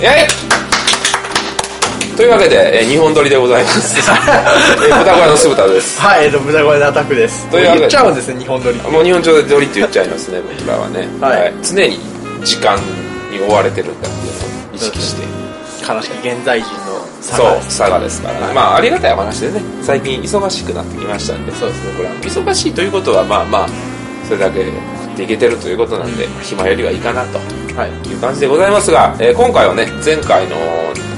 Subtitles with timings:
[0.00, 3.98] えいというわけで、えー、日本撮りでございます。
[3.98, 6.00] えー、豚小屋の酢豚です。
[6.00, 7.46] はい、えっと、豚声のアタックです。
[7.46, 8.78] というわけで言っちゃうんですね、日本撮り。
[8.82, 11.08] もう日本撮りって言っちゃいますね、僕らはね。
[11.20, 11.98] はい常に
[12.44, 12.76] 時間
[13.32, 14.38] に追われてるんだっていうの
[14.72, 15.44] を意識して。
[15.86, 23.68] 悲しき現在人の差そうがです佐賀ですから、はいまあありがたいお話でね最近忙しくなってきましたんでそうですね僕らも忙しいということはまあまあ
[24.26, 24.64] それだけ
[25.14, 27.38] 食っていけてるということなんで、まあ暇よりはいいかなと。
[27.78, 28.08] はい。
[28.08, 30.56] いう感じでございますが、えー今回はね前回の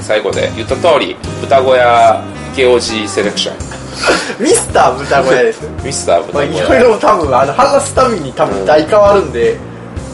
[0.01, 2.23] 最後で言った通り豚小屋
[2.53, 3.57] 池王子セレクション。
[4.39, 5.61] ミスター豚小屋です。
[5.83, 9.57] ミスターまあ、豚小屋、いろいろ多分、あの、話すたびに多分大変わるんで、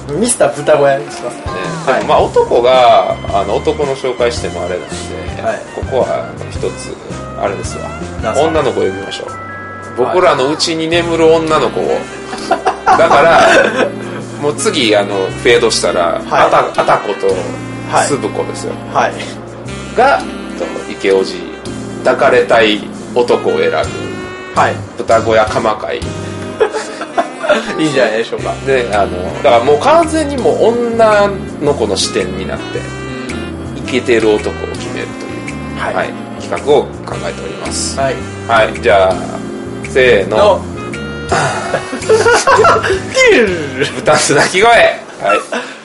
[0.09, 1.35] ミスター豚小屋にします。
[1.35, 1.43] ね。
[1.85, 4.87] はいでもまあ男があの男の紹介してもあれなん
[5.35, 5.59] で、はい。
[5.75, 6.95] ここは一つ
[7.37, 7.89] あれですわ。
[8.41, 9.27] 女の子呼びましょう。
[9.97, 11.97] 僕らのうちに眠る女の子を
[12.97, 13.89] だから
[14.41, 16.25] もう次あのフェードしたら、はい。
[16.25, 17.27] あたあたこと
[17.91, 18.07] はい。
[18.07, 19.13] すぶこですよ、はい。
[19.95, 20.19] が
[20.57, 21.35] と池おじ
[22.03, 22.81] 抱かれたい
[23.15, 23.75] 男を選ぶ。
[24.59, 24.75] はい。
[24.97, 25.99] 豚小屋鎌会
[27.79, 28.53] いいんじゃないでしょうか。
[28.65, 30.65] であのだからもう完全にもう
[30.95, 31.29] 女
[31.61, 32.79] の子の視点になって
[33.77, 36.09] イケてる男を決めるという、はい。
[36.41, 37.97] 企画を考えております。
[37.99, 38.15] はい。
[38.47, 39.15] はいじゃあ
[39.89, 40.61] せーの
[43.95, 44.69] 豚す鳴き声。
[44.69, 44.79] はい。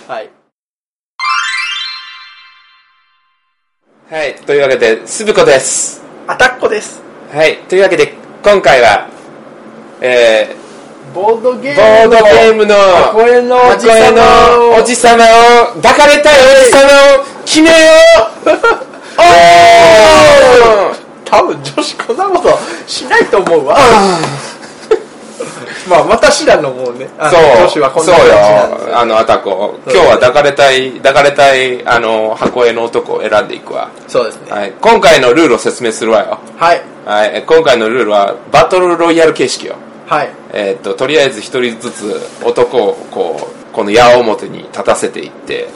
[0.08, 0.30] はい。
[4.10, 4.34] はい。
[4.34, 6.02] というわけでスブコです。
[6.26, 7.00] アタッコです。
[7.32, 7.58] はい。
[7.68, 9.08] というわけで今回は
[10.00, 10.56] え
[11.14, 13.56] ボードゲー、ームボードゲームの箱まを絵の
[14.76, 15.74] おじさまを。
[15.80, 17.76] 抱かれたいおじさまを決めよ
[18.46, 18.50] う。
[19.18, 20.98] おー。
[21.24, 23.78] 多分女子こんなことしないと思うわ。
[25.88, 27.40] まあ私らのもうね、あのそう。
[27.40, 28.30] 女子はこんななんで。
[28.84, 28.98] すよ。
[28.98, 29.78] あのアタコ。
[29.86, 29.94] そう。
[29.94, 34.42] 今日は抱かれたい抱かれたいあの箱絵の男を選んでいくわ、そうですね。
[34.50, 36.82] はい、今回のルールを説明するわよ、はい。
[37.04, 39.76] はい、今回のルールはバトルロイヤル形式よ。
[40.06, 40.30] はい。
[40.52, 45.68] えーっととりあえず一人ずつ男をこうこの矢面に立たせていって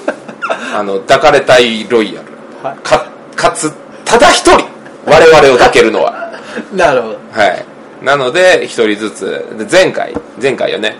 [0.74, 2.26] あの抱かれたいロイヤル。
[2.62, 2.78] はい。
[2.82, 3.72] かかつ
[4.04, 4.64] ただ一人
[5.06, 6.30] 我々を抱けるのは。
[6.72, 7.18] なるほど。
[7.32, 7.71] はい
[8.02, 9.56] なので一人ずつ。
[9.58, 10.14] で前回。
[10.40, 10.96] 前回よね。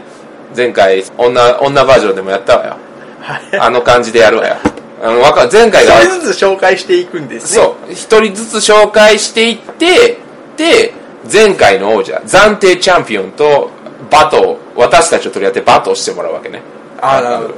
[0.56, 2.76] 前回女女バージョンでもやったわよ。
[3.20, 3.58] はい。
[3.58, 4.56] あの感じでやるわよ。
[5.02, 7.64] あのわか前回が一人ずつ紹介していくんですね。
[7.64, 7.92] そう。
[7.92, 10.18] 一人ずつ紹介していって
[10.56, 10.92] で
[11.30, 13.70] 前回の王者暫定チャンピオンと
[14.10, 16.62] バトを私たちを取り合ってバトをしてもらうわけね。
[17.00, 17.54] あーなるほど。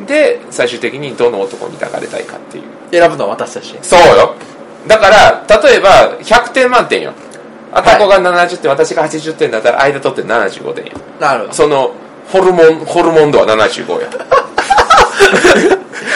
[0.00, 2.64] うん、で最終的にどの男に抱かれたいかっていう。
[2.90, 3.78] 選ぶのは私たち。
[3.82, 4.34] そうよ。
[4.88, 7.12] だから例えば100点満点よ
[7.72, 11.52] アタコが70点、私が80点だったら間取って75点よなるほど。
[11.52, 11.92] その
[12.28, 14.00] ホルモンホルモン度は75よ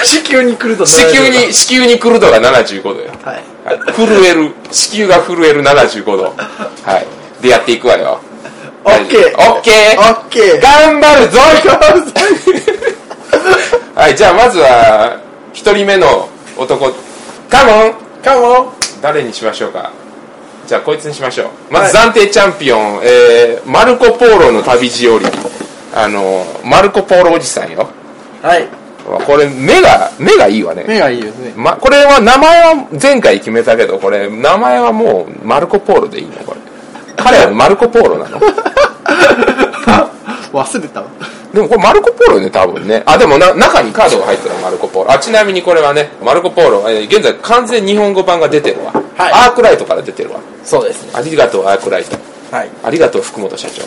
[0.04, 3.42] 子宮に来ると子宮に子宮に来る度が75度よはい。
[3.64, 3.78] はい。
[3.92, 6.24] 震える子宮が震える75度。
[6.84, 7.06] はい。
[7.42, 8.20] でやっていくわよ。
[8.84, 9.34] オッケー。
[9.36, 9.98] オッケー。
[9.98, 10.60] オッケー。
[10.60, 11.38] 頑張るぞ。
[13.94, 15.18] はいじゃあまずは
[15.52, 16.92] 一人目の男。
[17.50, 17.94] カモン。
[18.22, 18.68] カモン。
[19.02, 19.90] 誰にしましょうか？
[20.66, 21.72] じゃあこいつにしましょう。
[21.72, 25.26] まず暫定チャンピオン、えーマルコ・ポーロの旅路より
[25.94, 27.88] あのマルコ・ポーロおじさんよ。
[28.42, 28.66] はい。
[29.24, 30.84] これ目が目がいいわね。
[30.88, 31.52] 目がいいですね。
[31.56, 36.32] ま、これは名前は前回決めたけどこれ名前はもうマルコ・ポーロでいいの？
[36.44, 36.60] これ。
[37.16, 38.40] 彼はマルコ・ポーロなの？
[40.52, 41.06] 忘れたわ。
[41.52, 43.02] でもこれマルコ・ポーロね多分ね。
[43.06, 45.12] あでもな中にカードが入ってるのマルコ・ポーロ。
[45.12, 49.32] あちなみにこれはねマルコ・ポーロ、えー現在完全日本語版が出てるわ、はい。
[49.32, 50.40] アークライトから出てるわ。
[50.64, 51.12] そうですね。
[51.14, 52.16] ありがとうアークライト。
[52.50, 52.70] はい。
[52.82, 53.82] ありがとう福本社長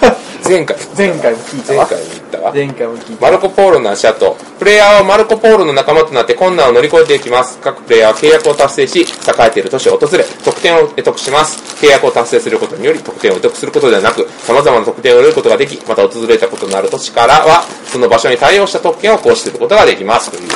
[0.44, 0.76] 前回。
[0.96, 1.86] 前回も聞いたわ。
[1.88, 2.52] 前回に言ったわ。
[2.52, 3.26] 前回も聞いた。
[3.26, 7.58] マルコ・ポーロの足跡プレイヤーはマルコ・ポーロの仲間となって困難を乗り越えていきます。
[7.58, 9.04] 各プレイヤーは契約を達成し栄
[9.46, 11.84] えている都市を訪れ得点を得得します。
[11.84, 20.30] 契約を達成することにより得点を得得することではなく様々な得点を得ることができまた訪れたことのある都市からはその場所に対応した特権を行使することができます。
[20.30, 20.48] という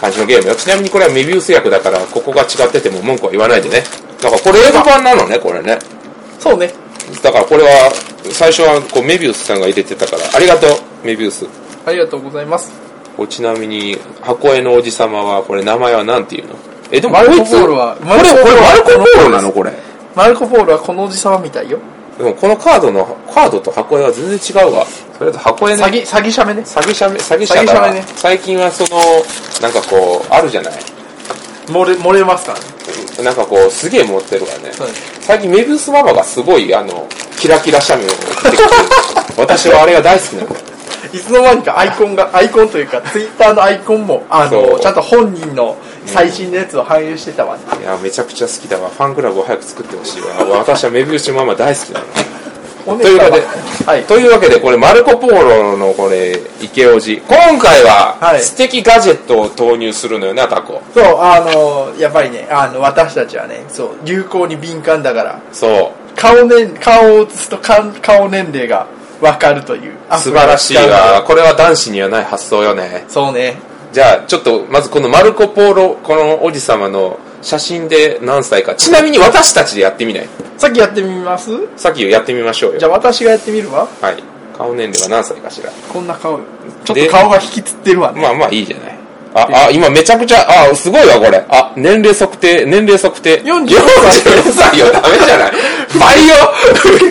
[0.00, 0.56] 感じのゲームよ。
[0.56, 3.84] ちなみにこれはメビウス役だからここが違ってても文句は言わないでね。
[4.20, 5.78] だからこれ英語版なのねこれね。
[6.38, 6.81] そうね。
[7.22, 7.92] だからこれは
[8.32, 10.70] 最初はこうメビウスさんが入れてたからありがとう
[11.04, 11.46] メビウス。
[11.84, 12.72] ありがとうございます。
[13.28, 16.54] ちなみに箱絵のおじさまはこれ名前は何ていうの？
[16.90, 19.72] えでもマルコポーロはこれこれマルコ・ポーロなのこれ？
[20.14, 21.78] マルコ・ポールはこのおじさまみたいよ。
[22.18, 23.04] でもこのカードの
[23.34, 24.86] カードと箱絵は全然違うわ。
[25.18, 25.82] それと箱絵ね。
[25.82, 26.60] 詐欺、詐欺者目ね。
[26.62, 28.04] 詐欺者め詐欺者詐欺者がめね。
[28.16, 29.00] 最近はその
[29.62, 30.74] なんかこうあるじゃない？
[31.66, 32.64] 漏れ、漏れますからね。
[33.22, 34.72] なんかこうすげえ持ってるわね。
[35.20, 37.06] 最近メビウスママがすごいあの
[37.38, 38.64] キラキラ写メを送ってきて
[39.36, 40.72] 私はあれが大好きなんだよ
[41.12, 45.76] いつの間にかアイコンが、アイコンというか、ツイッターのアイコンも、あの、ちゃんと本人の
[46.06, 47.62] 最新のやつを反映してたわね。
[47.80, 48.88] いやめちゃくちゃ好きだわ。
[48.88, 50.28] ファンクラブを早く作ってほしいわ。
[50.58, 52.06] 私はメビウスママ大好きなの
[52.84, 53.46] とというわけで、
[53.86, 54.04] はい。
[54.04, 57.22] というわけでこれマルコ・ポーロのこれ池オジ。
[57.26, 58.42] 今回ははい。
[58.42, 60.82] 素敵ガジェットを投入するのよなタコ。
[60.94, 66.16] そう、あの、やっぱりね、あの、私たちはね、そう、流行に敏感だから、そう。
[66.16, 68.86] 顔年、顔を映すと顔顔年齢が
[69.20, 69.92] わかるという。
[70.18, 71.22] 素晴らしいわ。
[71.26, 73.04] これは男子にはない発想よね。
[73.08, 73.56] そうね。
[73.92, 80.28] じゃあちょっとまずこのマルコ・ポーロこのおじ様の写真で何歳かちなみに私たちでやってみない？
[80.56, 81.50] さっきやってみます？
[81.76, 83.86] さっきやってみましょうよじゃあ私がやってみるわ。
[84.00, 84.22] はい
[84.56, 86.40] 顔年齢は何歳かしらこんな顔よ。
[86.84, 88.20] ちょっと顔が引きつってるわね。
[88.20, 88.98] まあまあいいじゃない
[89.34, 91.42] あ、あ、今めちゃくちゃ、あ、すごいわ、これ。
[91.48, 93.40] あ、年齢測定、年齢測定。
[93.42, 95.52] 44 44歳よ、ダメじゃない
[95.98, 96.34] 倍よ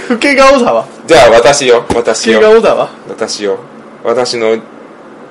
[0.08, 0.88] 老け顔だわ。
[1.08, 2.40] じゃあ私よ、老私よ。
[2.40, 2.90] け顔だわ。
[3.10, 3.58] 私よ。
[4.04, 4.56] 私の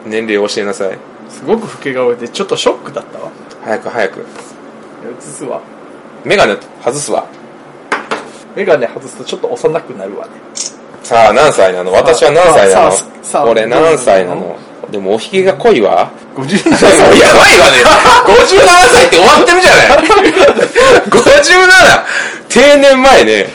[0.04, 0.98] 年齢を教えなさい。
[1.28, 3.30] すごく老け顔で、ちょっとショックだったわ。
[3.62, 4.26] 早く早く。
[5.20, 5.60] 映すわ。
[6.24, 7.26] メガネ外すわ。
[8.56, 10.32] メガネ外すとちょっと幼くなるわね。
[11.02, 11.92] さあ、何歳なの？
[11.92, 12.90] 私は何歳な
[13.44, 13.50] の？
[13.50, 14.56] 俺何歳なの？
[14.90, 16.10] でもおひげが濃いわ。
[16.34, 16.98] 57もう歳。
[17.18, 17.78] やばいわね。
[18.26, 19.98] 57歳って終わってるじゃない。
[21.08, 22.48] 57!
[22.48, 23.46] 定年前ね。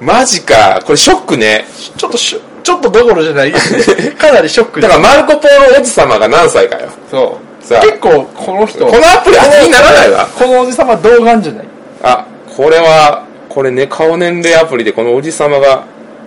[0.00, 0.80] マジか。
[0.84, 1.66] これショックね。
[1.96, 2.38] ちょっとちょ
[2.76, 3.52] っとどころじゃない。
[3.52, 6.90] かなりショックでだからマルコ・ポーロおじ様が何歳かよ。
[7.10, 7.51] そう。
[7.62, 8.86] さあ、結構、この人。
[8.86, 10.26] このアプリ当てにならないわ。
[10.26, 11.66] このおじさま童顔じゃない
[12.02, 12.26] あ、
[12.56, 15.84] これは、これね、顔年齢アプリでこのおじ様が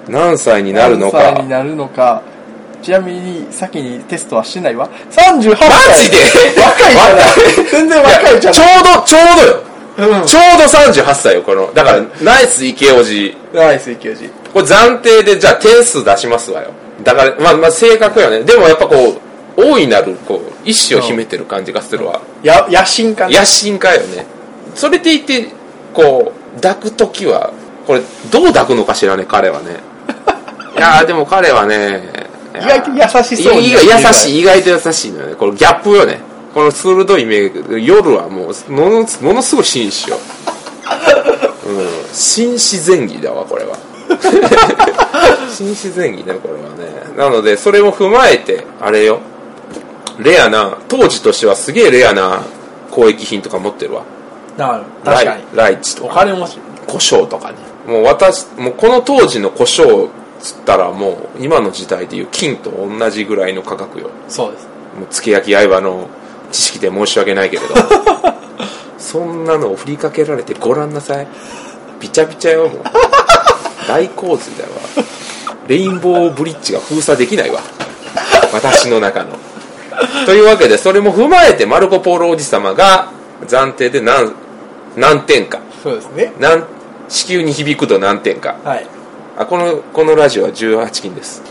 [0.08, 1.50] 何歳になるのか何歳に。
[1.50, 2.22] なるのか。
[2.82, 4.88] ちなみに、先にテストはしてないわ。
[5.10, 5.70] 38歳。
[5.70, 6.18] マジで？
[6.62, 7.72] 若いじゃない。
[7.72, 9.22] 全然若いじゃちょなうど、ちょう
[9.98, 10.08] どよ。
[10.08, 10.20] い。
[10.20, 10.26] うん。
[10.28, 11.74] ちょうど38歳よ、この。
[11.74, 13.36] だから、ナイス池おじ。
[13.54, 14.30] ナイス、池内。
[14.54, 16.70] これ暫定で、じゃあ点数出しますわよ。
[17.04, 18.44] だから、まあ、まあ、正確よね。
[18.44, 19.25] でもやっぱこう、
[19.58, 22.22] 大いなる、こう、意志を秘めてる感じがするわ。
[22.44, 23.38] や、野心家ね。
[23.38, 24.26] 野心家よね。
[24.76, 25.48] それでいて、
[25.94, 27.54] こう、抱くときは、
[27.88, 29.78] これ、どう抱くのかしらね、彼はね。
[30.76, 33.78] いやー、でも彼はね、意外と優しそう優
[34.14, 35.36] しい、意外と優しいのよね。
[35.36, 36.20] このギャップよね。
[36.54, 40.18] この鋭い目、夜はもう、ものものすごい紳士よ。
[41.66, 43.78] うん、紳士前儀だわ、これは。
[45.52, 47.18] 紳士前儀ね、これはね。
[47.18, 49.20] なので、それも踏まえて、あれよ。
[50.20, 52.42] レアな、当時としてはすげえレアな
[52.90, 54.04] 交易品とか持ってるわ。
[54.58, 55.44] なる確かに。
[55.54, 56.60] ライライチとおか、金持ち。
[56.88, 57.58] 胡椒とかね。
[57.88, 60.10] もう私、もうこの当時の胡椒
[60.40, 64.10] つったらもう、今の時代でいう金と同じぐらいの価格よ。
[64.28, 64.68] そうです。
[64.98, 66.08] もう、つけ焼き刃の
[66.52, 67.76] 知識で申し訳ないけれど。
[68.98, 71.28] そんなのを振りかけられてごらんなさい。
[72.00, 72.82] びちゃびちゃよ、もう。
[73.88, 74.70] 大洪水だわ。
[75.68, 77.60] レインボーブリッジが封鎖できないわ。
[78.54, 79.30] 私の中の。
[80.26, 83.10] というわけで、それも踏まえて、マルコ・ポーロおじ様が
[83.48, 84.34] 暫定で何、
[84.96, 85.60] 何点か。
[85.84, 86.34] そうですね。
[86.40, 86.64] 何、
[87.10, 88.56] 地球に響くと何点か。
[88.64, 88.88] はい。
[89.38, 91.42] あ、この、このラジオは18金です。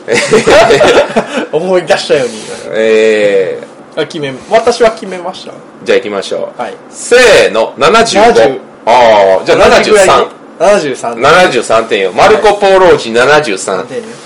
[1.53, 2.35] 思い出したように
[2.73, 3.59] え
[3.97, 5.53] あ決め、私は決めました。
[5.53, 5.55] ー、
[5.85, 6.61] じゃあ行きましょう。
[6.61, 6.75] はい。
[6.91, 8.61] せーの、75 70。
[8.87, 10.29] ああ、じゃあ73。
[10.59, 11.15] 73。
[11.21, 12.13] 73点よ。
[12.13, 13.85] マルコ・ポーロージ73。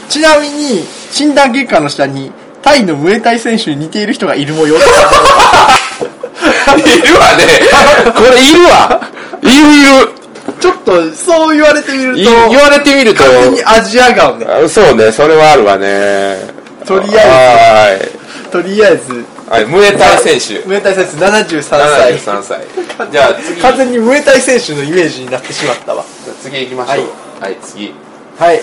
[0.08, 2.32] ちなみに、診断結果の下に、
[2.68, 4.76] タイのムエタイ選手に似ている人がいる模様。
[4.76, 4.84] いるわ
[7.36, 7.46] ね。
[8.14, 9.00] これいるわ。
[9.42, 9.54] いるい
[10.04, 10.12] る。
[10.60, 14.46] ちょっと、そう言われてみると、い言われてみると、完全にアジア顔ね。
[14.46, 16.36] あそうね、それはあるわね。
[16.84, 18.10] とりあえ
[18.50, 19.24] とりあえず、ず。
[19.48, 19.66] はい。
[19.66, 20.66] ムエタイ選手。
[20.66, 22.18] ムエタイ選手73歳。
[22.18, 22.60] 73歳。
[23.10, 23.60] じゃあ次。
[23.60, 26.04] 完全にムエタイ選手のイメージになってしまったわ。
[26.42, 27.42] 次行きましょう。
[27.42, 27.94] はい、次。
[28.38, 28.62] はい。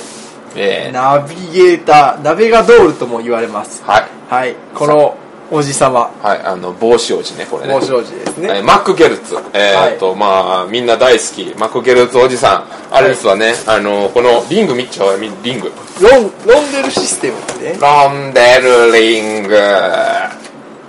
[0.56, 3.84] えー、ナビゲーター、ナベガドールとも言われます。
[3.84, 4.06] はい。
[4.30, 4.56] はい。
[4.74, 5.18] この
[5.52, 7.74] おじさま、はい、あの、帽子王子ね、これね。
[7.74, 8.50] 帽子王子ですね。
[8.52, 9.36] えーマック・ゲルツ。
[9.54, 11.54] えーっと、まあ、みんな大好き。
[11.60, 12.96] マック・ゲルツおじさん。
[12.96, 13.54] あれですわね。
[13.68, 15.72] あの、このリング見っちゃうリング。
[16.02, 17.74] ロン、ロンデルシステムって？
[17.74, 17.78] ね。
[17.80, 19.56] ロンデルリング。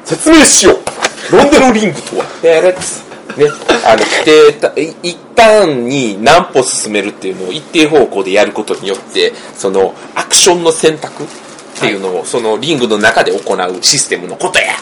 [0.04, 1.36] 説明しよう。
[1.36, 2.24] ロンデルリングとは。
[2.40, 3.05] デレッツ。
[3.36, 3.46] ね、
[3.84, 11.26] あの、規定た、い一旦に何歩進めるっていうのを一定方向でやることによって、その、アクションの選択っ
[11.78, 14.72] ていうのを、そのリングの中で行うシステムのことや。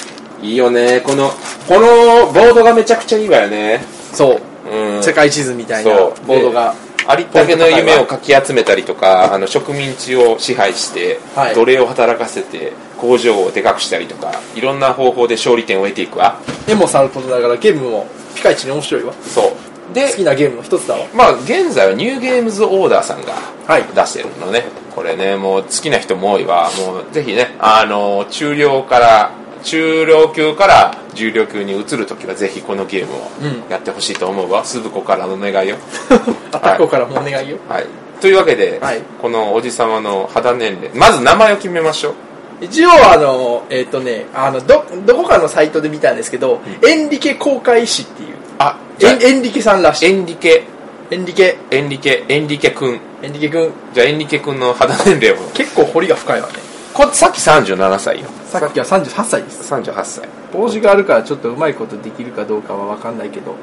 [0.42, 1.00] いいよね。
[1.00, 1.32] この、
[1.66, 3.84] このボードがめちゃくちゃいいわよね。
[4.12, 4.70] そう。
[4.70, 5.02] うん。
[5.02, 5.92] 世界地図みたいな
[6.26, 6.74] ボードが。
[7.06, 19.12] ありったけの夢をかき集めたりとかあの植民地を支配して、はい奴隷を働かせて工場をでかくしたりとかいろんな方法で勝利点を得ていくわ絵もさることながらゲームもピカイチに面白いわ。
[19.22, 19.94] そう。
[19.94, 21.06] で好きなゲームの一つだわ。
[21.14, 23.32] まあ現在はニューゲームズオーダーさんが
[23.66, 23.84] はい。
[23.94, 24.64] 出してるのね、
[24.94, 26.70] これねもう好きな人も多いわ。
[26.78, 33.70] もうぜひねあの中量から中量級から重量級に移るときはぜひこのゲームをうん。
[33.70, 35.76] やってほしいと思うわ、鈴子からの願いよ
[36.52, 37.58] アタッコからもお願いよ。
[37.68, 37.86] はい。
[38.20, 39.02] というわけで、はい。
[39.20, 42.14] このおじさまの肌年齢まず名前を決めましょう
[42.60, 50.06] 一応あの、えっ、とね、あの、ど、どこかのサイトで見たんですけど、エンリケ公開誌っていう、あエンエンリケさんらしい。
[50.06, 50.64] エンリケ
[51.10, 56.54] エンリケ、エンリケエンリケくんエンリケくん、じゃあエンリケくんの肌年齢を結構彫りが深いわね。
[56.94, 59.74] こさっき37歳よさっきは38歳です。
[59.74, 63.56] 38歳帽子があるからちょっとうまいことできるかどうかはわかんないけど、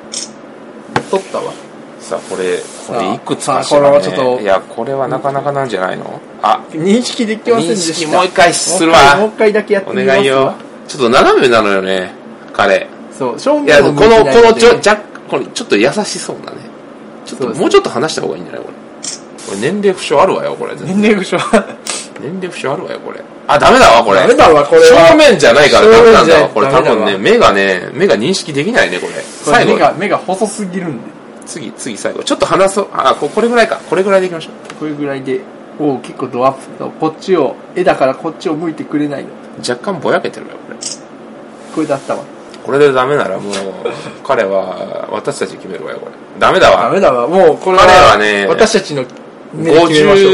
[1.09, 1.53] 取ったわ。
[2.01, 6.19] さあこれこれいくつかしら、ね、っといやこれはなかなかなんじゃないの？
[6.41, 6.59] あ。
[6.71, 7.93] 認識できませんで認した。
[7.93, 10.15] 識もう一回するもう一回もうわ一回だけやっておみますわ。
[10.15, 10.55] 願いよ。
[10.87, 12.11] ちょっと斜めなのよね
[12.53, 12.87] 彼。
[13.11, 14.97] そう、正いやこ面のこのちょじゃ若
[15.29, 16.57] これちょっと優しそうなね。
[17.23, 18.63] ちょっともうちょっと話した方がいいんじゃない？
[18.63, 18.75] これ。
[19.45, 21.37] これ年齢不詳あるわよこれ年齢不詳。
[22.19, 23.21] 年齢不詳あるわよこれ。
[23.47, 24.21] あダメだわこれ。
[24.21, 25.07] ダメだわこれは。
[25.09, 26.49] 正面じゃないからダメなんだわ。
[26.49, 29.13] これ多分ね目がね目が認識できないねこれ。
[29.13, 29.73] これ最後。
[29.73, 31.20] 目が、目が細すぎるんで。
[31.51, 32.23] 次次最後。
[32.23, 32.87] ちょっと話そう。
[32.93, 33.77] あここれぐらいか。
[33.89, 34.75] これぐらいでいきましょう。
[34.75, 35.41] これぐらいで、
[35.79, 39.29] おう結構ドアップと、こっちを、絵だからこっちを向いてくれないの。
[39.59, 40.77] 若干ぼやけてるよこれ。
[41.75, 42.23] これだったわ。
[42.63, 43.53] これでダメならもう
[44.23, 46.11] 彼は私たち決めるわよこれ。
[46.39, 47.27] ダメだダわメだわ。
[47.27, 49.03] もうこれは、彼はね私たちの
[49.53, 50.29] 目で決めましょ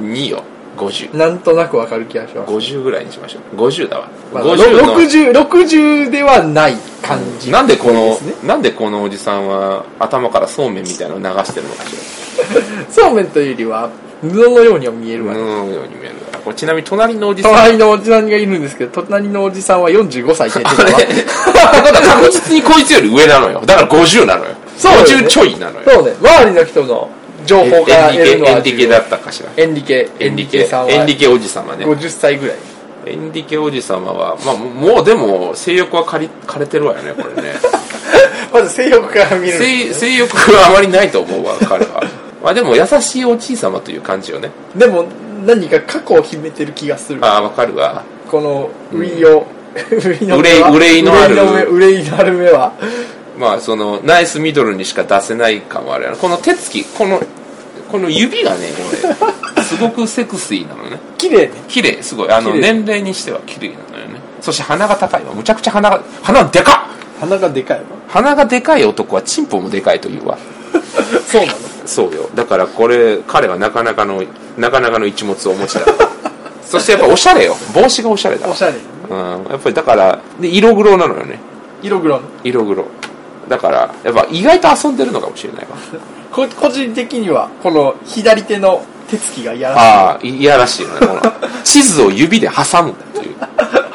[0.00, 0.42] 52よ
[0.76, 1.16] 50う。
[1.16, 2.52] なんとなくわかる気がします。
[2.52, 3.56] 50ぐらいにしましょう。
[3.56, 4.94] 50だわ、まあ、50の。
[4.94, 8.18] 60、60ではない感じ、なんでこの。
[8.46, 11.96] なんでこのおじさんは頭からそうめんみたいなのを流してるのかし
[12.90, 13.90] そうめんというよりは、
[14.20, 16.14] 布のようには見えらるわ、布のように見える。
[16.32, 17.52] わこれちなみに隣のおじさん。
[17.52, 23.62] 隣のおじさんがいるんですけど、隣のおじさんは45歳って 確実にこいつより上なのよ。
[23.66, 24.50] だから50なのよ。
[24.76, 24.98] そうね。
[24.98, 25.82] 50ちょいなのよ。
[25.86, 27.10] そうね、周りの人の
[27.46, 29.50] 情報から得るのはエンリケだったかしら。
[29.56, 30.90] エンリケ、エンリケさんは。
[30.90, 31.86] エンリケおじさまね。
[31.86, 32.56] 50歳ぐらい。
[33.06, 37.54] エンリケおじさまは、まあ、もうでも性欲は枯れ枯れてるわよねこれね。
[38.52, 39.54] まず性欲から見る。
[39.54, 42.02] ん性欲はあまりないと思うわ彼は。
[42.42, 44.50] まあでも優しいおじいさまという感じよね。
[44.74, 45.04] でも、
[45.44, 47.18] 何か過去を秘めてる気がする。
[47.24, 48.02] ああわかるわ。
[48.28, 51.36] この、ウイを、 ウイの憂い憂いのある。
[51.70, 52.72] 憂いのある目は。
[53.38, 56.16] まあそのナイスミドルにしか出せない感はあるやろ。
[56.16, 57.20] この手つきこの
[57.90, 60.98] この指がねこれ すごくセクシーなのね。
[61.18, 61.50] 綺麗ね。
[61.68, 62.30] 綺麗すごい。
[62.30, 62.72] あの綺麗。
[62.72, 64.20] 年齢にしては綺麗なのよね。
[64.40, 65.32] そして鼻が高いわ。
[65.34, 67.20] むちゃくちゃ鼻が鼻でかっ！
[67.20, 67.84] 鼻がでかいわ。
[68.08, 70.38] 鼻がでかい男はチンポもでかいというわ。
[71.26, 71.58] そうなの？
[71.84, 72.28] そうよ。
[72.34, 74.22] だからこれ彼はなかなかの
[74.56, 75.80] なかなかの一物をお持ちだ
[76.66, 77.56] そしてやっぱおしゃれよ。
[77.74, 78.52] 帽子がおしゃれだわ。
[78.52, 78.74] おしゃれ。
[79.08, 79.18] うん。
[79.50, 81.38] やっぱりだからで色黒なのよね。
[81.82, 82.16] 色黒。
[82.16, 82.22] の。
[82.42, 82.84] 色黒
[83.48, 85.76] だからやっぱ意外と遊んでるのかもしれないわ。
[86.32, 89.80] こ個人的には、この左手の手つきが嫌らしい。
[89.80, 91.20] ああいやらしいよねこの。
[91.64, 93.36] 地図を指で挟むという。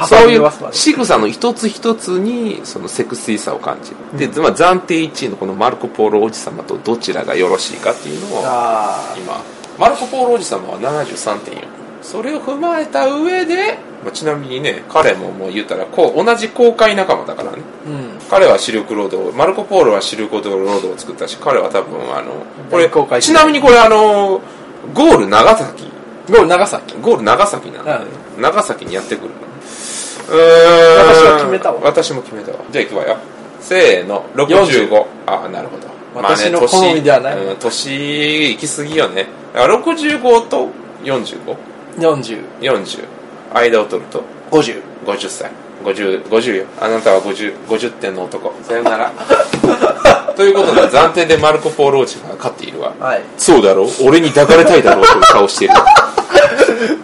[0.08, 9.40] そういう仕草の一つ一つにそのセクシーさを感じる、で、まあ、暫定1位のこのマルコ・ポーロおじ様とどちらがよろしいかっていうのをあ今
[9.78, 17.58] マルコ・ポーロおじ様は73.4それを踏まえた上で、まあ、ちなみにね彼ももう言ったらこう同じ公開仲間だからね。
[17.86, 18.20] ーうん。
[18.30, 22.32] 彼はシルクロードマルコ・ポーロはシルクロードを作ったし彼は多分あの
[22.70, 24.42] これ公開ちなみにこれあの
[24.94, 25.84] ゴール長崎。
[26.30, 26.96] ゴール長崎。
[26.98, 28.06] ゴール長崎なんだ、はい
[28.40, 29.30] 長崎にやってくる。
[29.30, 29.36] の
[30.30, 31.80] うーん私は決めたわ。
[31.84, 32.58] 私も決めたわ。
[32.72, 33.18] じゃあいくわよ。
[33.60, 35.88] せーの65ああなるほど。
[36.16, 37.36] 私の好みではない。
[37.36, 39.28] 年うん年行き過ぎよね。
[39.54, 40.70] だから65と
[41.04, 42.42] 4540 40。
[43.54, 44.82] 間を取ると？50。
[45.06, 45.52] 50歳。
[45.84, 46.66] 50 50よ。
[46.80, 48.54] あなたは 50, 50点の男。
[48.64, 49.12] さよなら。
[50.36, 52.94] ということで暫定でマルコ・ポーローチが勝っているわ。
[53.00, 53.22] はい。
[53.38, 53.88] そうだろう？
[54.04, 55.06] 俺に抱かれたいだろう？
[55.06, 55.74] という顔している。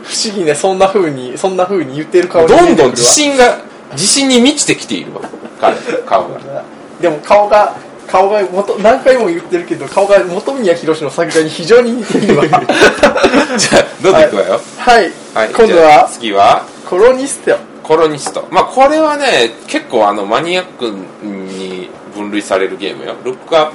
[0.04, 3.58] 不思議ね、そんな風に、そんな風に言ってる顔どんどん自信が
[3.92, 5.22] 自信に満ちてきているわ。
[5.60, 5.76] 彼
[6.06, 6.64] 顔が。
[7.02, 7.76] でも顔が、
[8.08, 12.46] 顔が元、何回も言ってるけど、顔が元宮宏の作画に非常に似ているわ。
[12.48, 14.62] じゃあどんどんいくわよ。
[14.78, 15.12] はい。
[15.34, 16.66] はい、今度は、次は？
[16.90, 17.58] コロニステオ。
[17.84, 18.48] コロニスト。
[18.50, 20.94] まあこれはね結構あのマニアック
[21.26, 23.16] に分類されるゲームよ。
[23.24, 23.70] ルックアッ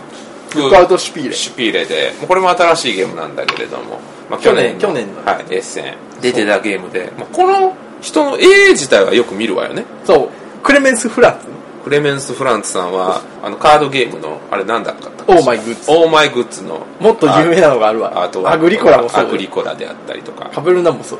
[0.51, 1.35] プルックアウトシュピーレ。
[1.35, 2.15] シュピーレで。
[2.27, 4.81] これも新しいゲームなんだけれども、まあ、去年の。
[4.81, 5.25] 去年の。
[5.25, 5.95] はい、エッセン。
[6.21, 9.85] 出てたゲームで、まあ、この人の絵自体はよく見るわよね。
[10.05, 10.29] そう。
[10.62, 11.47] クレメンス・フラッツ。
[11.85, 15.91] クレメンス・フランツさんはあのカードゲームのあれなんだったかオーマイグッズ。
[15.91, 18.23] オーマイグッズのもっと有名なのがあるわ。
[18.23, 19.25] あとはアグリコラもそう。
[19.25, 21.19] アグリコラであったりとかカベルナもそう。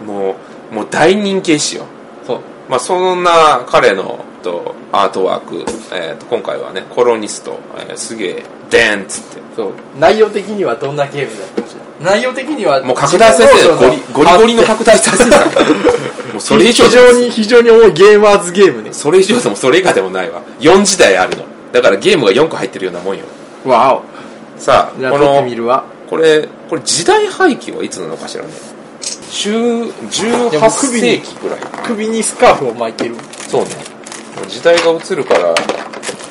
[0.00, 0.36] うんも
[0.72, 1.84] うもう大人気絵師よ
[2.26, 2.40] そう。
[2.68, 9.72] まあ、そんな彼のとアートワーク、えーと今回はねコロニスト、えーすげえデーンっつってそう。
[9.98, 11.68] 内容的にはどんなゲームだったか。
[12.00, 15.44] 内容的にはもう拡大再生ゴリゴリゴリの拡大再生産
[16.34, 18.92] もうそれ以上非常に非常に重いゲーマーズゲームね。
[18.92, 20.42] それ以上でもそれ以下でもないわ。
[20.58, 21.44] 4時代あるの。
[21.72, 23.24] だからゲームが4個入ってるようなもんよ。
[23.64, 24.02] わ
[24.58, 28.50] さあこおじゃあ撮ってみのこれこれ時代背景はいつなのかしらね。
[29.00, 31.60] 10 18世紀ぐらい。
[31.84, 33.14] 首にスカーフを巻いてる。
[33.48, 33.70] そうね。
[34.48, 35.54] 時代が映るから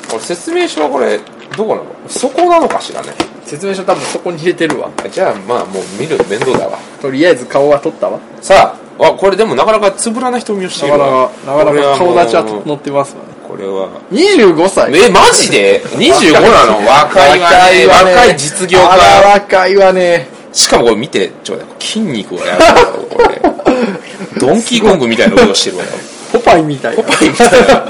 [0.10, 1.18] これ説明書はこれ
[1.56, 2.10] どこなの？
[2.10, 3.14] そこなのかしらね。
[3.46, 4.92] 説明書多分そこに入れてるわ。
[5.10, 6.78] じゃあまあもう見るの面倒だわ。
[7.02, 8.20] とりあえず顔は撮ったわ。
[8.42, 13.24] さああこれでもなかなかつぶらな瞳をしてるなかなわかなかなか顔立ちは整ってますわ。
[13.24, 13.88] ねこれは。
[14.12, 14.92] 25歳。
[14.96, 16.88] えマジで？25なの？
[16.88, 17.88] 若いわね。
[17.88, 18.88] 若い実業家。
[19.34, 20.28] 若いわね。
[20.52, 22.64] しかもこれ見てちょうだい筋肉がやる
[23.10, 23.42] これ。
[24.40, 25.90] ドンキーコングみたいな動きをしてるわよ。
[26.32, 27.04] ポパイみたいな。
[27.04, 27.86] ポパイみたいな。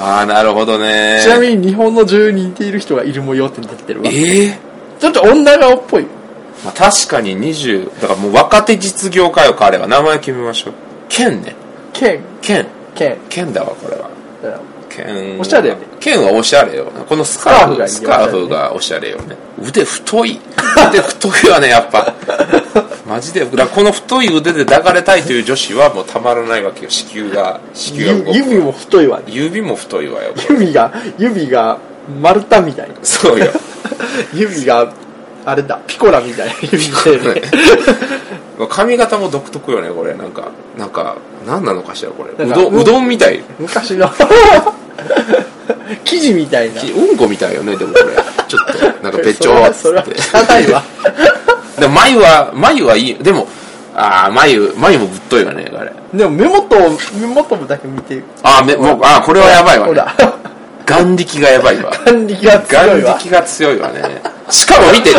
[0.00, 1.20] ああなるほどね。
[1.22, 4.10] ちなみに日本の女優に似ている人がいる模様って出てるわ。
[4.12, 4.58] ええ
[4.98, 6.06] ちょっと女顔っぽい
[6.64, 9.86] まあ、確かに20だからもう若手実業家よ彼は。
[9.86, 10.74] 名前決めましょう。
[11.08, 11.54] ケンね。
[11.92, 12.20] ケン。
[12.40, 12.66] ケン。
[12.94, 13.16] ケン。
[13.28, 14.10] ケンだわこれは。
[14.88, 15.02] ケ
[15.36, 15.40] ン。
[15.40, 16.86] おしゃれよねケンはおしゃれよ。
[16.86, 19.36] このスカーフススカーフがおしゃれよね。
[19.60, 20.40] 腕太い。
[20.88, 22.14] 腕太いわねやっぱ。
[23.06, 23.46] マジで。
[23.46, 26.90] この太い腕で抱かれたいという女子はもうたまらないわけよ。
[26.90, 29.24] 子宮が子宮が指も太いわね。
[29.28, 31.78] 指も太いわよ指が指が
[32.20, 32.94] 丸太みたいな。
[33.02, 33.46] そうよ。
[34.34, 34.92] 指が
[35.48, 37.48] あれだピコラみたいな指で、 ね、
[38.68, 40.12] 髪型も独特よねこれ。
[40.12, 42.44] なんかなんか何なのかしらこれ。
[42.44, 43.40] うどんうどんみたい。
[43.58, 44.10] 昔の。
[46.04, 46.82] 生地みたいな。
[46.82, 48.16] うんこみたいよねでもこれ。
[48.46, 50.82] ちょっとなんかべっちょーって汚いわ。
[51.80, 53.14] でも眉は眉はいい。
[53.14, 53.48] でも
[53.96, 55.92] ああ眉眉もぶっといわねあれ。
[56.12, 58.22] でも目元を目元だけ見て。
[58.42, 59.92] あーめもうあーこれはやばいわね。
[59.92, 60.14] ほら。
[60.84, 61.90] 眼力がやばいわ。
[62.04, 63.18] 眼力が強眼いわ。
[63.18, 65.10] 力が強いわねしかも見て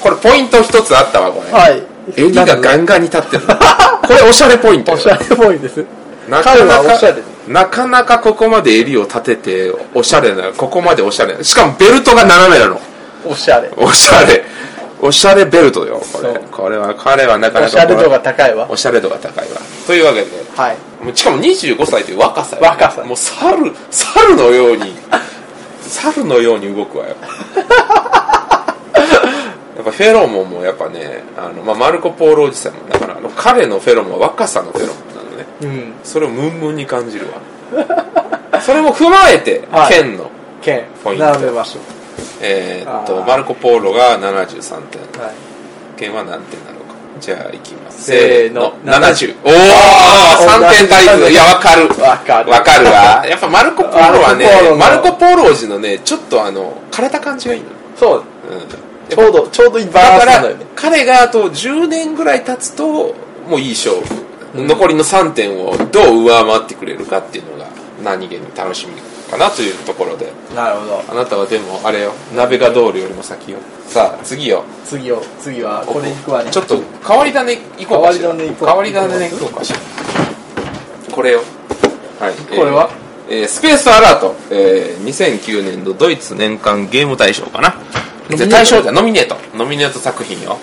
[0.00, 1.50] これポイント一つあったわこれ。
[1.50, 1.82] はい。
[2.16, 3.42] 襟がガンガンに立ってる。
[3.46, 5.84] これおしゃれポイントよおしゃれっぽいです。
[6.28, 7.22] なか彼なかはおしゃれ。
[7.48, 11.36] なかなかここまで襟を立てておしゃれなここまでおしゃれ。
[11.36, 12.80] なしかもベルトが斜めなの。
[13.26, 13.70] おしゃれ。
[13.76, 14.44] おしゃれ。
[15.00, 16.00] おしゃれベルトよ。
[16.12, 16.40] これ。
[16.50, 18.66] これは彼はなかおなかしゃれ度が高いわ。
[18.70, 19.60] おしゃれ度が高いわ。
[19.86, 20.76] というわけではい。
[21.04, 23.04] もうしかも25歳という若さよ、ね、若さ。
[23.04, 24.94] もう猿猿のように
[25.88, 27.16] 猿のように動くわよ
[29.78, 35.46] やっぱフェロモンもやっぱねあの、まあ、マルコ・ポーロおじさんもだからあの彼のフェロモンは若さのフェロモンなのね。
[35.62, 35.94] うん。
[36.02, 38.58] それをムンムンに感じるわ。
[38.60, 39.92] それも踏まえて、はい。
[39.92, 40.28] 剣の
[40.62, 40.84] 剣。
[41.04, 41.26] ポイント。
[41.26, 41.78] 並べましょ
[42.40, 45.00] えーっとマルコ・ポーロが73点。
[45.00, 45.32] うはい。
[45.96, 46.96] 剣は何点なのか。
[47.20, 48.02] じゃあいきます。
[48.02, 48.72] せーの。
[48.84, 51.30] 70おお3点足りず。
[51.30, 51.88] いやわかる。
[52.02, 52.50] わかる。
[52.50, 53.24] わかるわ。
[53.24, 57.66] やっぱマルコ・ポーロはねマルコ・ポーロ王子のねちょっとあの枯れた感じがいいの。
[57.96, 58.22] そう。
[58.50, 63.14] うんちょうどちょうどいいバだからランスだよね彼があと10年ぐらい経つと
[63.48, 63.96] もういい勝
[64.54, 67.70] 負、残りの3点をどう上回ってくれるかっていうのが
[68.04, 68.92] 何気に楽しみ
[69.30, 70.32] かなというところで。
[70.54, 71.04] なるほど。
[71.10, 72.12] あなたはでもあれよ。
[72.34, 73.58] 鍋が通るよりも先よ。
[73.86, 74.64] さあ次よ。
[74.84, 76.50] 次を次はこれ行くわね。
[76.50, 78.34] ちょっと変わり種行こうかしら。
[78.34, 78.68] 変わり種行こう。
[78.68, 79.78] 変わり種行こうかしら。
[81.12, 81.40] これよ。
[82.20, 82.34] はい。
[82.34, 82.90] これは、
[83.28, 87.74] えーえースペースアラート、えー2009年度ドイツ年間ゲーム大賞かな
[88.36, 89.36] 大賞じゃノミネート。
[89.56, 90.58] ノミネート作品よ。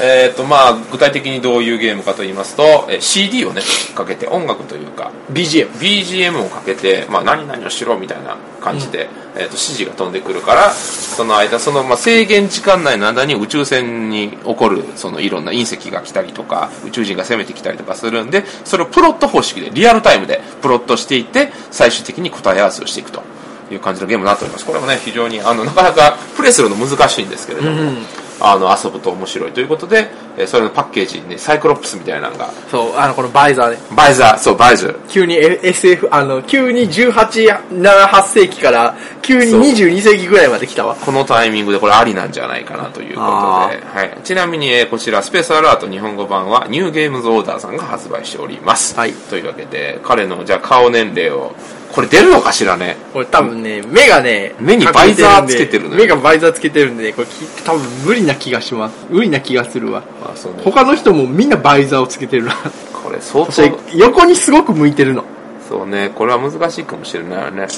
[0.00, 3.62] えーとまあ、具体的にどういうゲームかと言いますと、えー CD をね
[3.94, 23.22] かけて音楽というか BGM BGM をかけて、まあ、何々をしろみたいな感じで、えー、と指示が飛んでくるからその間その、まあ、制限時間内の間に宇宙船に起こるそのいろんな隕石が来たりとか宇宙人が攻めてきたりとかするんでそれをプロット方式でリアルタイムでプロットしていって最終的に答え合わせをしていくと
[23.70, 24.66] いう感じのゲームになっております。
[24.66, 27.96] これもね非常にあのなかなかプレイするの難しいんですけれども、うん
[28.40, 39.60] あの遊ぶと面白いということで、えーそれのパッケージにねサイクロプスみたいなのがそうあのこのバイザーねバイザーそうバイザー急に SF あの急に1878世紀から急にそう。
[39.60, 40.96] 22世紀ぐらいまで来たわ。
[40.96, 49.12] このタイミングでこれありなんじゃないかなということで、あはい、ちなみに、えーこちらスペースアラート日本語版はニューゲームズオーダーさんが発売しております、はい。
[49.12, 51.54] というわけで彼のじゃあ顔年齢を
[51.94, 52.96] これ出るのかしらね？
[53.12, 59.06] これ多分ね目がね目にバイザーつけてるのよ目がバイザーつけてるんでねこれき多分無理な気がします。
[59.10, 60.02] 無理な気がするわ。
[60.20, 60.62] まあそうね。
[60.64, 62.56] 他の人もみんなバイザーをつけてるな。
[62.92, 65.24] これ相当そして横にすごく向いてるの。
[65.68, 66.10] そうね。
[66.12, 67.68] これは難しいかもしれないよね。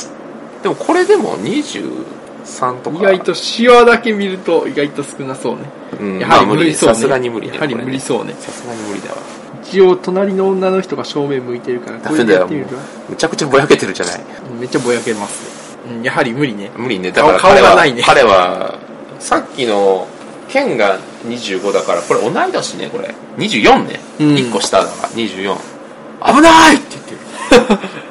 [0.63, 2.97] でもこれでも23とか。
[2.97, 5.63] 意外とシワだけ見ると意外と少なそうね、
[6.01, 6.19] うん。
[6.21, 6.61] やはりまあ無理。
[6.63, 6.95] 無理そうね。
[6.95, 8.35] さすがに無理ねやはり無理そうね。
[8.39, 9.19] さすがに無理だわ
[9.69, 14.21] 一応隣の女の人が正面向いてるからこれダメだよもうでやってみるわむちゃくちゃぼやけてるじゃない？
[14.61, 15.43] めっちゃぼやけます。
[15.89, 16.71] ね、うん、やはり無理ね。
[16.77, 17.11] 無理ね。
[17.13, 18.03] だから顔彼はないね。
[18.05, 18.79] 彼は
[19.19, 20.07] さっきの
[20.49, 23.15] 剣が25だからこれ同い年ねこれ。
[23.39, 24.27] 24ね、うん。
[24.35, 25.09] 1個下だから。
[25.11, 25.57] 24
[26.35, 27.19] 危ないって言ってる。